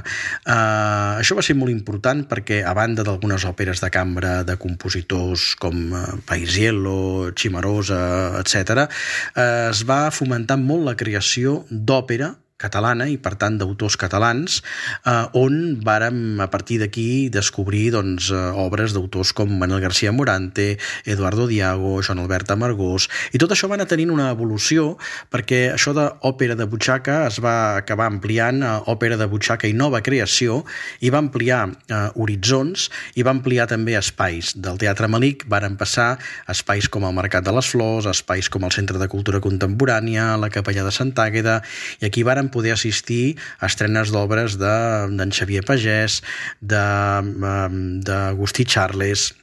Eh, 0.46 1.24
això 1.24 1.38
va 1.38 1.46
ser 1.46 1.58
molt 1.58 1.74
important 1.74 2.22
perquè, 2.30 2.62
a 2.62 2.76
banda 2.78 3.06
d'algunes 3.08 3.48
òperes 3.50 3.82
de 3.82 3.90
cambra 3.90 4.38
de 4.46 4.60
compositors 4.62 5.56
com 5.58 5.82
eh, 5.90 6.06
Paisiello, 6.30 7.34
Chimarosa, 7.34 8.02
etc., 8.44 8.86
eh, 9.34 9.70
es 9.74 9.82
va 9.90 10.04
fomentar 10.14 10.62
molt 10.62 10.86
la 10.86 10.98
creació 11.00 11.64
d'òpera 11.72 12.36
catalana 12.56 13.10
i 13.12 13.18
per 13.20 13.34
tant 13.36 13.58
d'autors 13.60 13.98
catalans 14.00 14.62
eh, 15.04 15.26
on 15.36 15.76
vàrem 15.84 16.40
a 16.40 16.48
partir 16.52 16.80
d'aquí 16.80 17.28
descobrir 17.34 17.90
doncs, 17.92 18.30
eh, 18.32 18.44
obres 18.64 18.96
d'autors 18.96 19.34
com 19.36 19.52
Manuel 19.52 19.84
García 19.84 20.14
Morante, 20.16 20.78
Eduardo 21.04 21.48
Diago, 21.52 22.00
Joan 22.02 22.24
Albert 22.24 22.54
Amargós 22.56 23.10
i 23.36 23.42
tot 23.42 23.52
això 23.52 23.68
va 23.68 23.76
anar 23.76 23.90
tenint 23.92 24.14
una 24.14 24.30
evolució 24.32 24.94
perquè 25.34 25.74
això 25.74 25.92
d'òpera 25.98 26.56
de 26.56 26.68
butxaca 26.72 27.26
es 27.28 27.42
va 27.44 27.76
acabar 27.82 28.08
ampliant 28.08 28.64
a 28.64 28.74
òpera 28.92 29.20
de 29.20 29.28
butxaca 29.28 29.68
i 29.68 29.76
nova 29.76 30.00
creació 30.06 30.62
i 31.04 31.12
va 31.12 31.20
ampliar 31.20 31.66
eh, 31.68 32.08
horitzons 32.16 32.88
i 33.20 33.26
va 33.26 33.36
ampliar 33.36 33.68
també 33.68 33.98
espais. 34.00 34.54
Del 34.56 34.80
Teatre 34.80 35.10
Malic 35.12 35.44
varen 35.52 35.76
passar 35.76 36.16
espais 36.52 36.88
com 36.88 37.04
el 37.04 37.16
Mercat 37.18 37.44
de 37.44 37.54
les 37.56 37.68
Flors, 37.68 38.08
espais 38.08 38.48
com 38.52 38.64
el 38.64 38.74
Centre 38.76 39.02
de 39.02 39.10
Cultura 39.12 39.44
Contemporània, 39.44 40.32
la 40.40 40.52
Capella 40.54 40.88
de 40.88 40.96
Sant 40.96 41.12
Àgueda 41.20 41.60
i 42.00 42.08
aquí 42.08 42.24
varen 42.24 42.45
varen 42.46 42.52
poder 42.52 42.74
assistir 42.74 43.38
a 43.60 43.68
estrenes 43.68 44.12
d'obres 44.12 44.58
d'en 44.58 45.18
de, 45.18 45.32
Xavier 45.32 45.64
Pagès, 45.66 46.22
d'Agustí 46.62 48.66
Charles, 48.66 49.34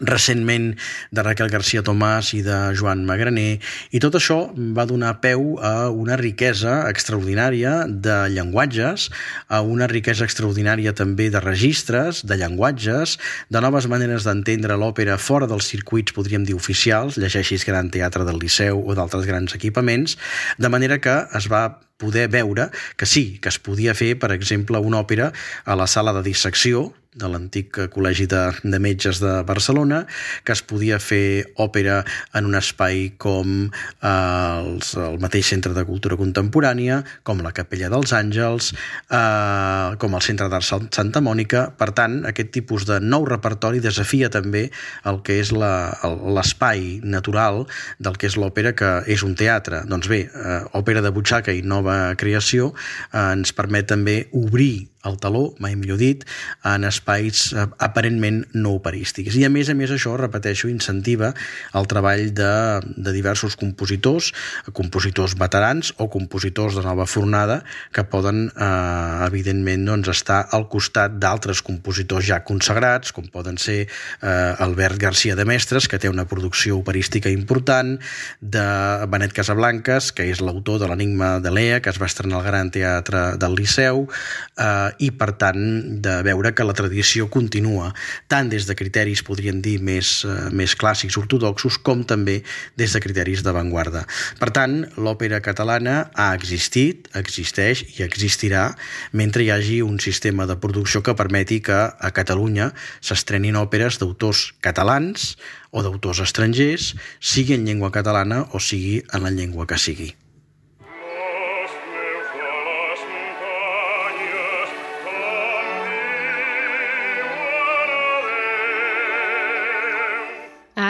recentment 0.00 0.76
de 1.10 1.22
Raquel 1.22 1.50
García 1.50 1.82
Tomàs 1.82 2.32
i 2.36 2.42
de 2.44 2.74
Joan 2.76 3.04
Magraner 3.08 3.58
i 3.90 4.00
tot 4.02 4.14
això 4.18 4.50
va 4.54 4.86
donar 4.86 5.16
peu 5.22 5.56
a 5.64 5.88
una 5.90 6.18
riquesa 6.20 6.84
extraordinària 6.90 7.86
de 7.88 8.18
llenguatges, 8.34 9.08
a 9.48 9.62
una 9.62 9.88
riquesa 9.90 10.26
extraordinària 10.28 10.94
també 10.94 11.28
de 11.30 11.42
registres, 11.42 12.22
de 12.26 12.38
llenguatges, 12.38 13.16
de 13.50 13.64
noves 13.64 13.88
maneres 13.90 14.28
d'entendre 14.28 14.78
l'òpera 14.78 15.18
fora 15.18 15.48
dels 15.50 15.66
circuits, 15.66 16.14
podríem 16.14 16.44
dir, 16.44 16.56
oficials, 16.58 17.18
llegeixis 17.18 17.66
Gran 17.66 17.90
Teatre 17.90 18.28
del 18.28 18.38
Liceu 18.38 18.84
o 18.84 18.94
d'altres 18.94 19.26
grans 19.26 19.56
equipaments, 19.56 20.18
de 20.58 20.68
manera 20.68 21.00
que 21.02 21.22
es 21.34 21.50
va 21.50 21.87
poder 21.98 22.28
veure 22.32 22.70
que 22.96 23.06
sí, 23.06 23.38
que 23.42 23.50
es 23.52 23.58
podia 23.58 23.94
fer, 23.98 24.14
per 24.18 24.32
exemple, 24.32 24.78
una 24.78 25.02
òpera 25.02 25.32
a 25.64 25.76
la 25.76 25.90
sala 25.90 26.14
de 26.16 26.24
dissecció 26.30 26.88
de 27.18 27.28
l'antic 27.30 27.78
Col·legi 27.92 28.26
de, 28.30 28.42
de 28.62 28.78
Metges 28.82 29.20
de 29.22 29.32
Barcelona, 29.48 30.02
que 30.44 30.54
es 30.54 30.62
podia 30.66 30.98
fer 31.02 31.48
òpera 31.60 32.02
en 32.36 32.48
un 32.48 32.56
espai 32.58 33.14
com 33.20 33.54
eh, 33.68 34.08
els, 34.08 34.92
el 35.00 35.18
mateix 35.22 35.48
Centre 35.54 35.74
de 35.76 35.84
Cultura 35.88 36.18
Contemporània, 36.20 37.00
com 37.26 37.42
la 37.44 37.54
Capella 37.56 37.90
dels 37.92 38.12
Àngels, 38.16 38.70
eh, 39.10 39.96
com 40.00 40.14
el 40.14 40.24
Centre 40.24 40.50
d'Art 40.52 40.68
Santa 40.94 41.22
Mònica. 41.24 41.68
Per 41.78 41.90
tant, 41.96 42.20
aquest 42.28 42.52
tipus 42.54 42.86
de 42.88 43.00
nou 43.02 43.26
repertori 43.28 43.82
desafia 43.84 44.30
també 44.30 44.68
el 45.08 45.22
que 45.26 45.40
és 45.42 45.52
l'espai 45.54 47.00
natural 47.02 47.64
del 47.98 48.20
que 48.20 48.28
és 48.30 48.38
l'òpera, 48.38 48.74
que 48.78 48.92
és 49.10 49.24
un 49.26 49.34
teatre. 49.38 49.82
Doncs 49.88 50.12
bé, 50.12 50.22
eh, 50.28 50.60
òpera 50.78 51.02
de 51.02 51.14
butxaca 51.14 51.56
i 51.56 51.64
nova 51.64 51.87
nova 51.88 52.14
creació 52.20 52.72
eh, 52.74 53.32
ens 53.32 53.54
permet 53.56 53.88
també 53.88 54.20
obrir 54.36 54.88
el 55.08 55.18
taló, 55.20 55.54
mai 55.62 55.76
millor 55.78 55.98
dit, 56.00 56.24
en 56.68 56.86
espais 56.88 57.48
eh, 57.52 57.66
aparentment 57.84 58.44
no 58.54 58.74
operístics. 58.76 59.36
I 59.38 59.46
a 59.48 59.52
més 59.52 59.70
a 59.72 59.76
més 59.78 59.92
això, 59.94 60.14
repeteixo, 60.20 60.70
incentiva 60.70 61.32
el 61.78 61.88
treball 61.90 62.28
de, 62.36 62.52
de 62.96 63.14
diversos 63.16 63.56
compositors, 63.58 64.32
compositors 64.76 65.36
veterans 65.38 65.92
o 65.98 66.08
compositors 66.12 66.76
de 66.78 66.84
nova 66.86 67.08
fornada 67.08 67.62
que 67.92 68.04
poden, 68.04 68.48
eh, 68.52 69.26
evidentment, 69.26 69.86
doncs, 69.88 70.12
estar 70.12 70.44
al 70.52 70.68
costat 70.70 71.18
d'altres 71.20 71.62
compositors 71.64 72.26
ja 72.28 72.42
consagrats, 72.46 73.12
com 73.16 73.28
poden 73.32 73.58
ser 73.60 73.80
eh, 73.86 74.54
Albert 74.58 75.00
García 75.00 75.36
de 75.36 75.46
Mestres, 75.48 75.88
que 75.88 75.98
té 75.98 76.10
una 76.10 76.26
producció 76.28 76.78
operística 76.78 77.30
important, 77.32 77.96
de 78.40 78.66
Benet 79.08 79.32
Casablanques, 79.36 80.12
que 80.12 80.28
és 80.32 80.42
l'autor 80.44 80.80
de 80.82 80.88
l'Enigma 80.90 81.38
de 81.42 81.52
Lea, 81.52 81.80
que 81.82 81.92
es 81.92 82.00
va 82.00 82.08
estrenar 82.08 82.40
al 82.40 82.46
Gran 82.46 82.72
Teatre 82.74 83.24
del 83.40 83.56
Liceu 83.58 84.06
eh, 84.06 84.90
i, 84.98 85.10
per 85.14 85.32
tant, 85.40 85.60
de 86.02 86.18
veure 86.26 86.52
que 86.54 86.66
la 86.66 86.76
tradició 86.76 87.28
continua 87.32 87.92
tant 88.30 88.50
des 88.50 88.66
de 88.68 88.76
criteris, 88.78 89.22
podríem 89.26 89.62
dir, 89.64 89.78
més, 89.84 90.24
eh, 90.24 90.48
més 90.52 90.74
clàssics 90.78 91.18
ortodoxos 91.20 91.78
com 91.82 92.04
també 92.04 92.40
des 92.76 92.92
de 92.94 93.02
criteris 93.04 93.44
d'avantguarda. 93.46 94.04
Per 94.40 94.50
tant, 94.54 94.80
l'òpera 94.96 95.40
catalana 95.44 96.10
ha 96.14 96.32
existit, 96.34 97.08
existeix 97.18 97.84
i 97.98 98.04
existirà 98.06 98.68
mentre 99.12 99.44
hi 99.44 99.50
hagi 99.54 99.80
un 99.82 99.98
sistema 100.02 100.46
de 100.46 100.58
producció 100.58 101.02
que 101.02 101.16
permeti 101.18 101.60
que 101.64 101.78
a 101.78 102.10
Catalunya 102.14 102.72
s'estrenin 103.00 103.58
òperes 103.60 103.98
d'autors 104.02 104.52
catalans 104.64 105.36
o 105.70 105.82
d'autors 105.84 106.22
estrangers, 106.24 106.94
sigui 107.20 107.54
en 107.54 107.66
llengua 107.68 107.92
catalana 107.94 108.46
o 108.52 108.60
sigui 108.60 109.02
en 109.12 109.26
la 109.26 109.34
llengua 109.34 109.68
que 109.68 109.78
sigui. 109.78 110.14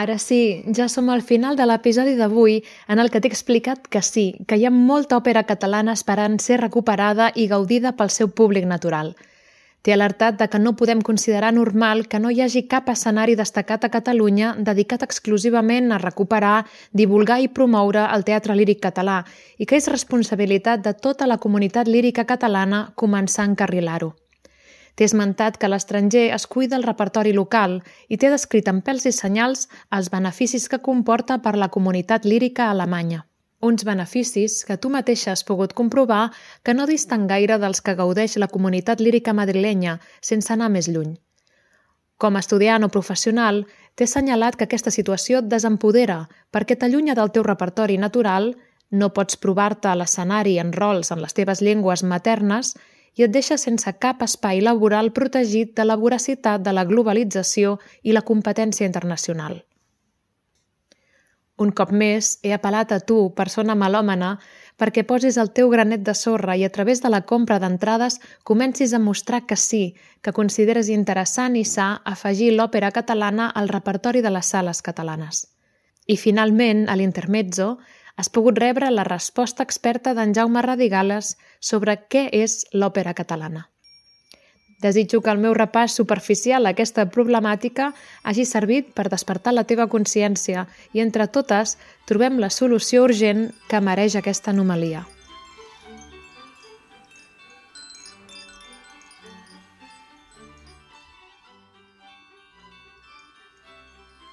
Ara 0.09 0.17
sí, 0.17 0.63
ja 0.73 0.87
som 0.89 1.11
al 1.13 1.21
final 1.21 1.53
de 1.53 1.67
l'episodi 1.69 2.15
d'avui 2.17 2.55
en 2.89 2.97
el 2.97 3.11
que 3.13 3.19
t'he 3.21 3.29
explicat 3.29 3.83
que 3.93 3.99
sí, 4.01 4.23
que 4.49 4.57
hi 4.57 4.63
ha 4.65 4.71
molta 4.73 5.19
òpera 5.19 5.43
catalana 5.45 5.93
esperant 5.93 6.39
ser 6.41 6.55
recuperada 6.61 7.27
i 7.35 7.43
gaudida 7.51 7.91
pel 7.99 8.09
seu 8.15 8.31
públic 8.39 8.65
natural. 8.65 9.11
T'he 9.85 9.93
alertat 9.93 10.39
de 10.39 10.47
que 10.49 10.57
no 10.63 10.73
podem 10.79 11.03
considerar 11.05 11.51
normal 11.53 12.07
que 12.09 12.17
no 12.23 12.31
hi 12.33 12.41
hagi 12.41 12.63
cap 12.71 12.89
escenari 12.89 13.35
destacat 13.37 13.85
a 13.85 13.91
Catalunya 13.93 14.55
dedicat 14.57 15.05
exclusivament 15.05 15.91
a 15.91 16.01
recuperar, 16.01 16.65
divulgar 16.91 17.37
i 17.43 17.51
promoure 17.59 18.07
el 18.09 18.25
teatre 18.25 18.55
líric 18.57 18.81
català 18.87 19.19
i 19.59 19.69
que 19.69 19.77
és 19.77 19.91
responsabilitat 19.93 20.81
de 20.89 20.95
tota 20.97 21.29
la 21.29 21.37
comunitat 21.37 21.85
lírica 21.87 22.25
catalana 22.25 22.87
començar 22.95 23.45
a 23.45 23.51
encarrilar-ho. 23.53 24.15
T'he 24.99 25.07
esmentat 25.07 25.55
que 25.55 25.67
l'estranger 25.71 26.25
es 26.35 26.43
cuida 26.51 26.75
el 26.75 26.83
repertori 26.83 27.31
local 27.31 27.77
i 28.11 28.17
t'he 28.19 28.31
descrit 28.33 28.67
amb 28.67 28.83
pèls 28.83 29.05
i 29.07 29.13
senyals 29.15 29.61
els 29.95 30.09
beneficis 30.11 30.65
que 30.67 30.81
comporta 30.87 31.37
per 31.45 31.53
la 31.55 31.69
comunitat 31.75 32.27
lírica 32.27 32.65
alemanya. 32.67 33.21
Uns 33.69 33.85
beneficis 33.87 34.57
que 34.67 34.75
tu 34.75 34.91
mateixa 34.91 35.31
has 35.31 35.45
pogut 35.47 35.71
comprovar 35.77 36.33
que 36.63 36.75
no 36.75 36.89
disten 36.91 37.29
gaire 37.31 37.61
dels 37.63 37.79
que 37.79 37.95
gaudeix 37.95 38.35
la 38.43 38.51
comunitat 38.51 38.99
lírica 38.99 39.31
madrilenya, 39.31 40.01
sense 40.19 40.51
anar 40.51 40.67
més 40.75 40.91
lluny. 40.91 41.15
Com 42.19 42.35
a 42.35 42.43
estudiant 42.43 42.83
o 42.83 42.91
professional, 42.91 43.63
t'he 43.95 44.03
assenyalat 44.03 44.59
que 44.59 44.67
aquesta 44.67 44.91
situació 44.91 45.39
et 45.39 45.47
desempodera 45.47 46.25
perquè 46.51 46.75
t'allunya 46.75 47.15
del 47.15 47.31
teu 47.31 47.47
repertori 47.47 47.95
natural, 47.95 48.51
no 48.91 49.13
pots 49.15 49.39
provar-te 49.39 49.87
a 49.87 49.95
l'escenari 49.95 50.59
en 50.59 50.75
rols 50.75 51.15
en 51.15 51.23
les 51.23 51.39
teves 51.39 51.63
llengües 51.63 52.03
maternes 52.03 52.75
i 53.19 53.25
et 53.27 53.31
deixa 53.35 53.57
sense 53.59 53.91
cap 53.99 54.21
espai 54.23 54.61
laboral 54.63 55.11
protegit 55.11 55.73
de 55.75 55.83
la 55.83 55.97
voracitat 55.99 56.63
de 56.63 56.71
la 56.71 56.85
globalització 56.87 57.75
i 58.01 58.15
la 58.15 58.23
competència 58.23 58.87
internacional. 58.87 59.59
Un 61.59 61.73
cop 61.75 61.91
més, 61.91 62.37
he 62.47 62.53
apel·lat 62.55 62.93
a 62.95 63.01
tu, 63.03 63.17
persona 63.35 63.75
malòmena, 63.75 64.37
perquè 64.79 65.03
posis 65.03 65.35
el 65.41 65.51
teu 65.51 65.67
granet 65.73 66.05
de 66.07 66.13
sorra 66.15 66.55
i 66.55 66.63
a 66.63 66.71
través 66.71 67.03
de 67.03 67.11
la 67.11 67.25
compra 67.27 67.57
d'entrades 67.59 68.21
comencis 68.47 68.93
a 68.95 69.03
mostrar 69.03 69.41
que 69.45 69.57
sí, 69.59 69.83
que 70.23 70.31
consideres 70.31 70.87
interessant 70.87 71.59
i 71.59 71.65
sa 71.67 71.89
afegir 72.13 72.53
l'òpera 72.55 72.93
catalana 72.95 73.49
al 73.49 73.67
repertori 73.67 74.23
de 74.23 74.31
les 74.31 74.53
sales 74.55 74.79
catalanes. 74.81 75.49
I 76.07 76.15
finalment, 76.15 76.87
a 76.87 76.95
l'intermezzo, 76.95 77.73
has 78.19 78.27
pogut 78.27 78.57
rebre 78.59 78.89
la 78.91 79.05
resposta 79.07 79.63
experta 79.63 80.11
d'en 80.13 80.33
Jaume 80.35 80.59
Radigales 80.65 81.37
sobre 81.63 81.93
què 82.11 82.25
és 82.35 82.65
l'òpera 82.75 83.13
catalana. 83.15 83.69
Desitjo 84.83 85.21
que 85.23 85.31
el 85.31 85.39
meu 85.39 85.55
repàs 85.55 85.95
superficial 85.95 86.67
a 86.67 86.73
aquesta 86.75 87.05
problemàtica 87.15 87.93
hagi 88.23 88.43
servit 88.43 88.91
per 88.95 89.07
despertar 89.11 89.55
la 89.55 89.63
teva 89.71 89.87
consciència 89.87 90.65
i 90.91 91.03
entre 91.03 91.27
totes 91.31 91.77
trobem 92.11 92.43
la 92.43 92.51
solució 92.51 93.07
urgent 93.07 93.49
que 93.71 93.79
mereix 93.79 94.19
aquesta 94.19 94.51
anomalia. 94.51 95.05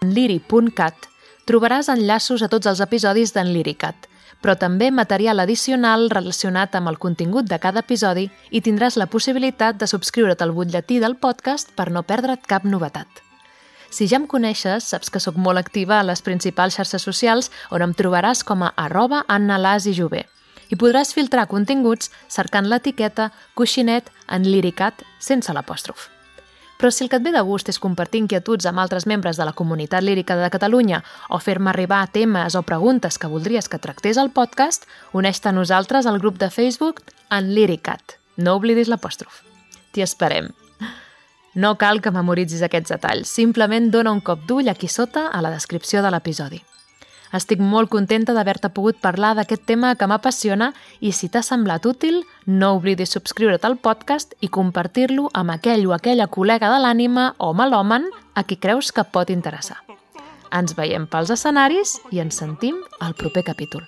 liri.cat 0.07 1.16
trobaràs 1.47 1.89
enllaços 1.93 2.43
a 2.43 2.51
tots 2.51 2.67
els 2.67 2.83
episodis 2.83 3.33
d'en 3.35 3.53
Liricat, 3.55 4.09
però 4.43 4.57
també 4.59 4.91
material 4.91 5.41
addicional 5.41 6.09
relacionat 6.11 6.75
amb 6.75 6.91
el 6.91 6.99
contingut 6.99 7.47
de 7.47 7.59
cada 7.63 7.85
episodi 7.87 8.27
i 8.51 8.61
tindràs 8.61 8.99
la 8.99 9.07
possibilitat 9.07 9.79
de 9.79 9.87
subscriure't 9.87 10.43
al 10.43 10.53
butlletí 10.57 10.99
del 11.01 11.17
podcast 11.17 11.71
per 11.79 11.91
no 11.95 12.03
perdre't 12.03 12.47
cap 12.51 12.67
novetat. 12.67 13.07
Si 13.91 14.09
ja 14.11 14.19
em 14.19 14.27
coneixes, 14.27 14.91
saps 14.91 15.11
que 15.11 15.23
sóc 15.23 15.39
molt 15.39 15.63
activa 15.63 16.01
a 16.01 16.05
les 16.05 16.21
principals 16.23 16.75
xarxes 16.77 17.07
socials 17.07 17.53
on 17.71 17.87
em 17.87 17.95
trobaràs 17.95 18.43
com 18.45 18.67
a 18.67 18.75
arroba 18.77 19.25
Las 19.29 19.87
i 19.87 19.95
Jové 19.95 20.27
i 20.69 20.75
podràs 20.75 21.15
filtrar 21.15 21.47
continguts 21.47 22.11
cercant 22.27 22.67
l'etiqueta 22.67 23.31
coixinet 23.55 24.11
en 24.27 24.43
Liricat 24.43 25.07
sense 25.21 25.53
l'apòstrof. 25.53 26.16
Però 26.77 26.91
si 26.93 27.05
el 27.05 27.11
que 27.11 27.17
et 27.17 27.25
ve 27.25 27.33
de 27.33 27.41
gust 27.41 27.71
és 27.73 27.81
compartir 27.81 28.21
inquietuds 28.21 28.67
amb 28.69 28.83
altres 28.83 29.07
membres 29.09 29.41
de 29.41 29.47
la 29.49 29.55
comunitat 29.57 30.05
lírica 30.05 30.37
de 30.37 30.51
Catalunya 30.53 31.03
o 31.31 31.41
fer-me 31.41 31.73
arribar 31.73 32.03
temes 32.13 32.55
o 32.55 32.63
preguntes 32.63 33.17
que 33.19 33.31
voldries 33.33 33.69
que 33.69 33.81
tractés 33.81 34.21
al 34.21 34.31
podcast, 34.31 34.85
uneix-te 35.13 35.49
a 35.49 35.57
nosaltres 35.57 36.07
al 36.07 36.21
grup 36.21 36.39
de 36.39 36.51
Facebook 36.51 37.03
en 37.31 37.55
Liricat. 37.55 38.19
No 38.37 38.59
oblidis 38.61 38.93
l'apòstrof. 38.93 39.41
T'hi 39.93 40.05
esperem. 40.05 40.53
No 41.57 41.77
cal 41.81 42.03
que 42.05 42.13
memoritzis 42.13 42.61
aquests 42.63 42.93
detalls, 42.93 43.33
simplement 43.33 43.89
dona 43.91 44.13
un 44.13 44.21
cop 44.21 44.45
d'ull 44.45 44.69
aquí 44.69 44.93
sota 44.93 45.31
a 45.33 45.41
la 45.41 45.55
descripció 45.55 46.05
de 46.05 46.13
l'episodi. 46.13 46.61
Estic 47.35 47.59
molt 47.59 47.91
contenta 47.91 48.35
d'haver-te 48.37 48.71
pogut 48.71 49.01
parlar 49.03 49.35
d'aquest 49.35 49.65
tema 49.67 49.95
que 49.97 50.07
m'apassiona 50.07 50.73
i 51.01 51.13
si 51.13 51.29
t'ha 51.29 51.43
semblat 51.43 51.87
útil, 51.87 52.23
no 52.47 52.75
oblidis 52.77 53.17
subscriure't 53.17 53.67
al 53.67 53.79
podcast 53.79 54.37
i 54.41 54.53
compartir-lo 54.53 55.31
amb 55.35 55.57
aquell 55.57 55.87
o 55.87 55.97
aquella 55.97 56.29
col·lega 56.29 56.71
de 56.71 56.79
l'ànima 56.85 57.33
o 57.39 57.53
malòmen 57.53 58.07
a 58.35 58.45
qui 58.45 58.57
creus 58.57 58.93
que 58.93 59.05
pot 59.05 59.31
interessar. 59.31 59.83
Ens 60.55 60.77
veiem 60.79 61.09
pels 61.11 61.35
escenaris 61.35 61.99
i 62.13 62.23
ens 62.23 62.39
sentim 62.39 62.79
al 63.01 63.15
proper 63.19 63.43
capítol. 63.43 63.87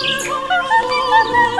You. 0.00 1.59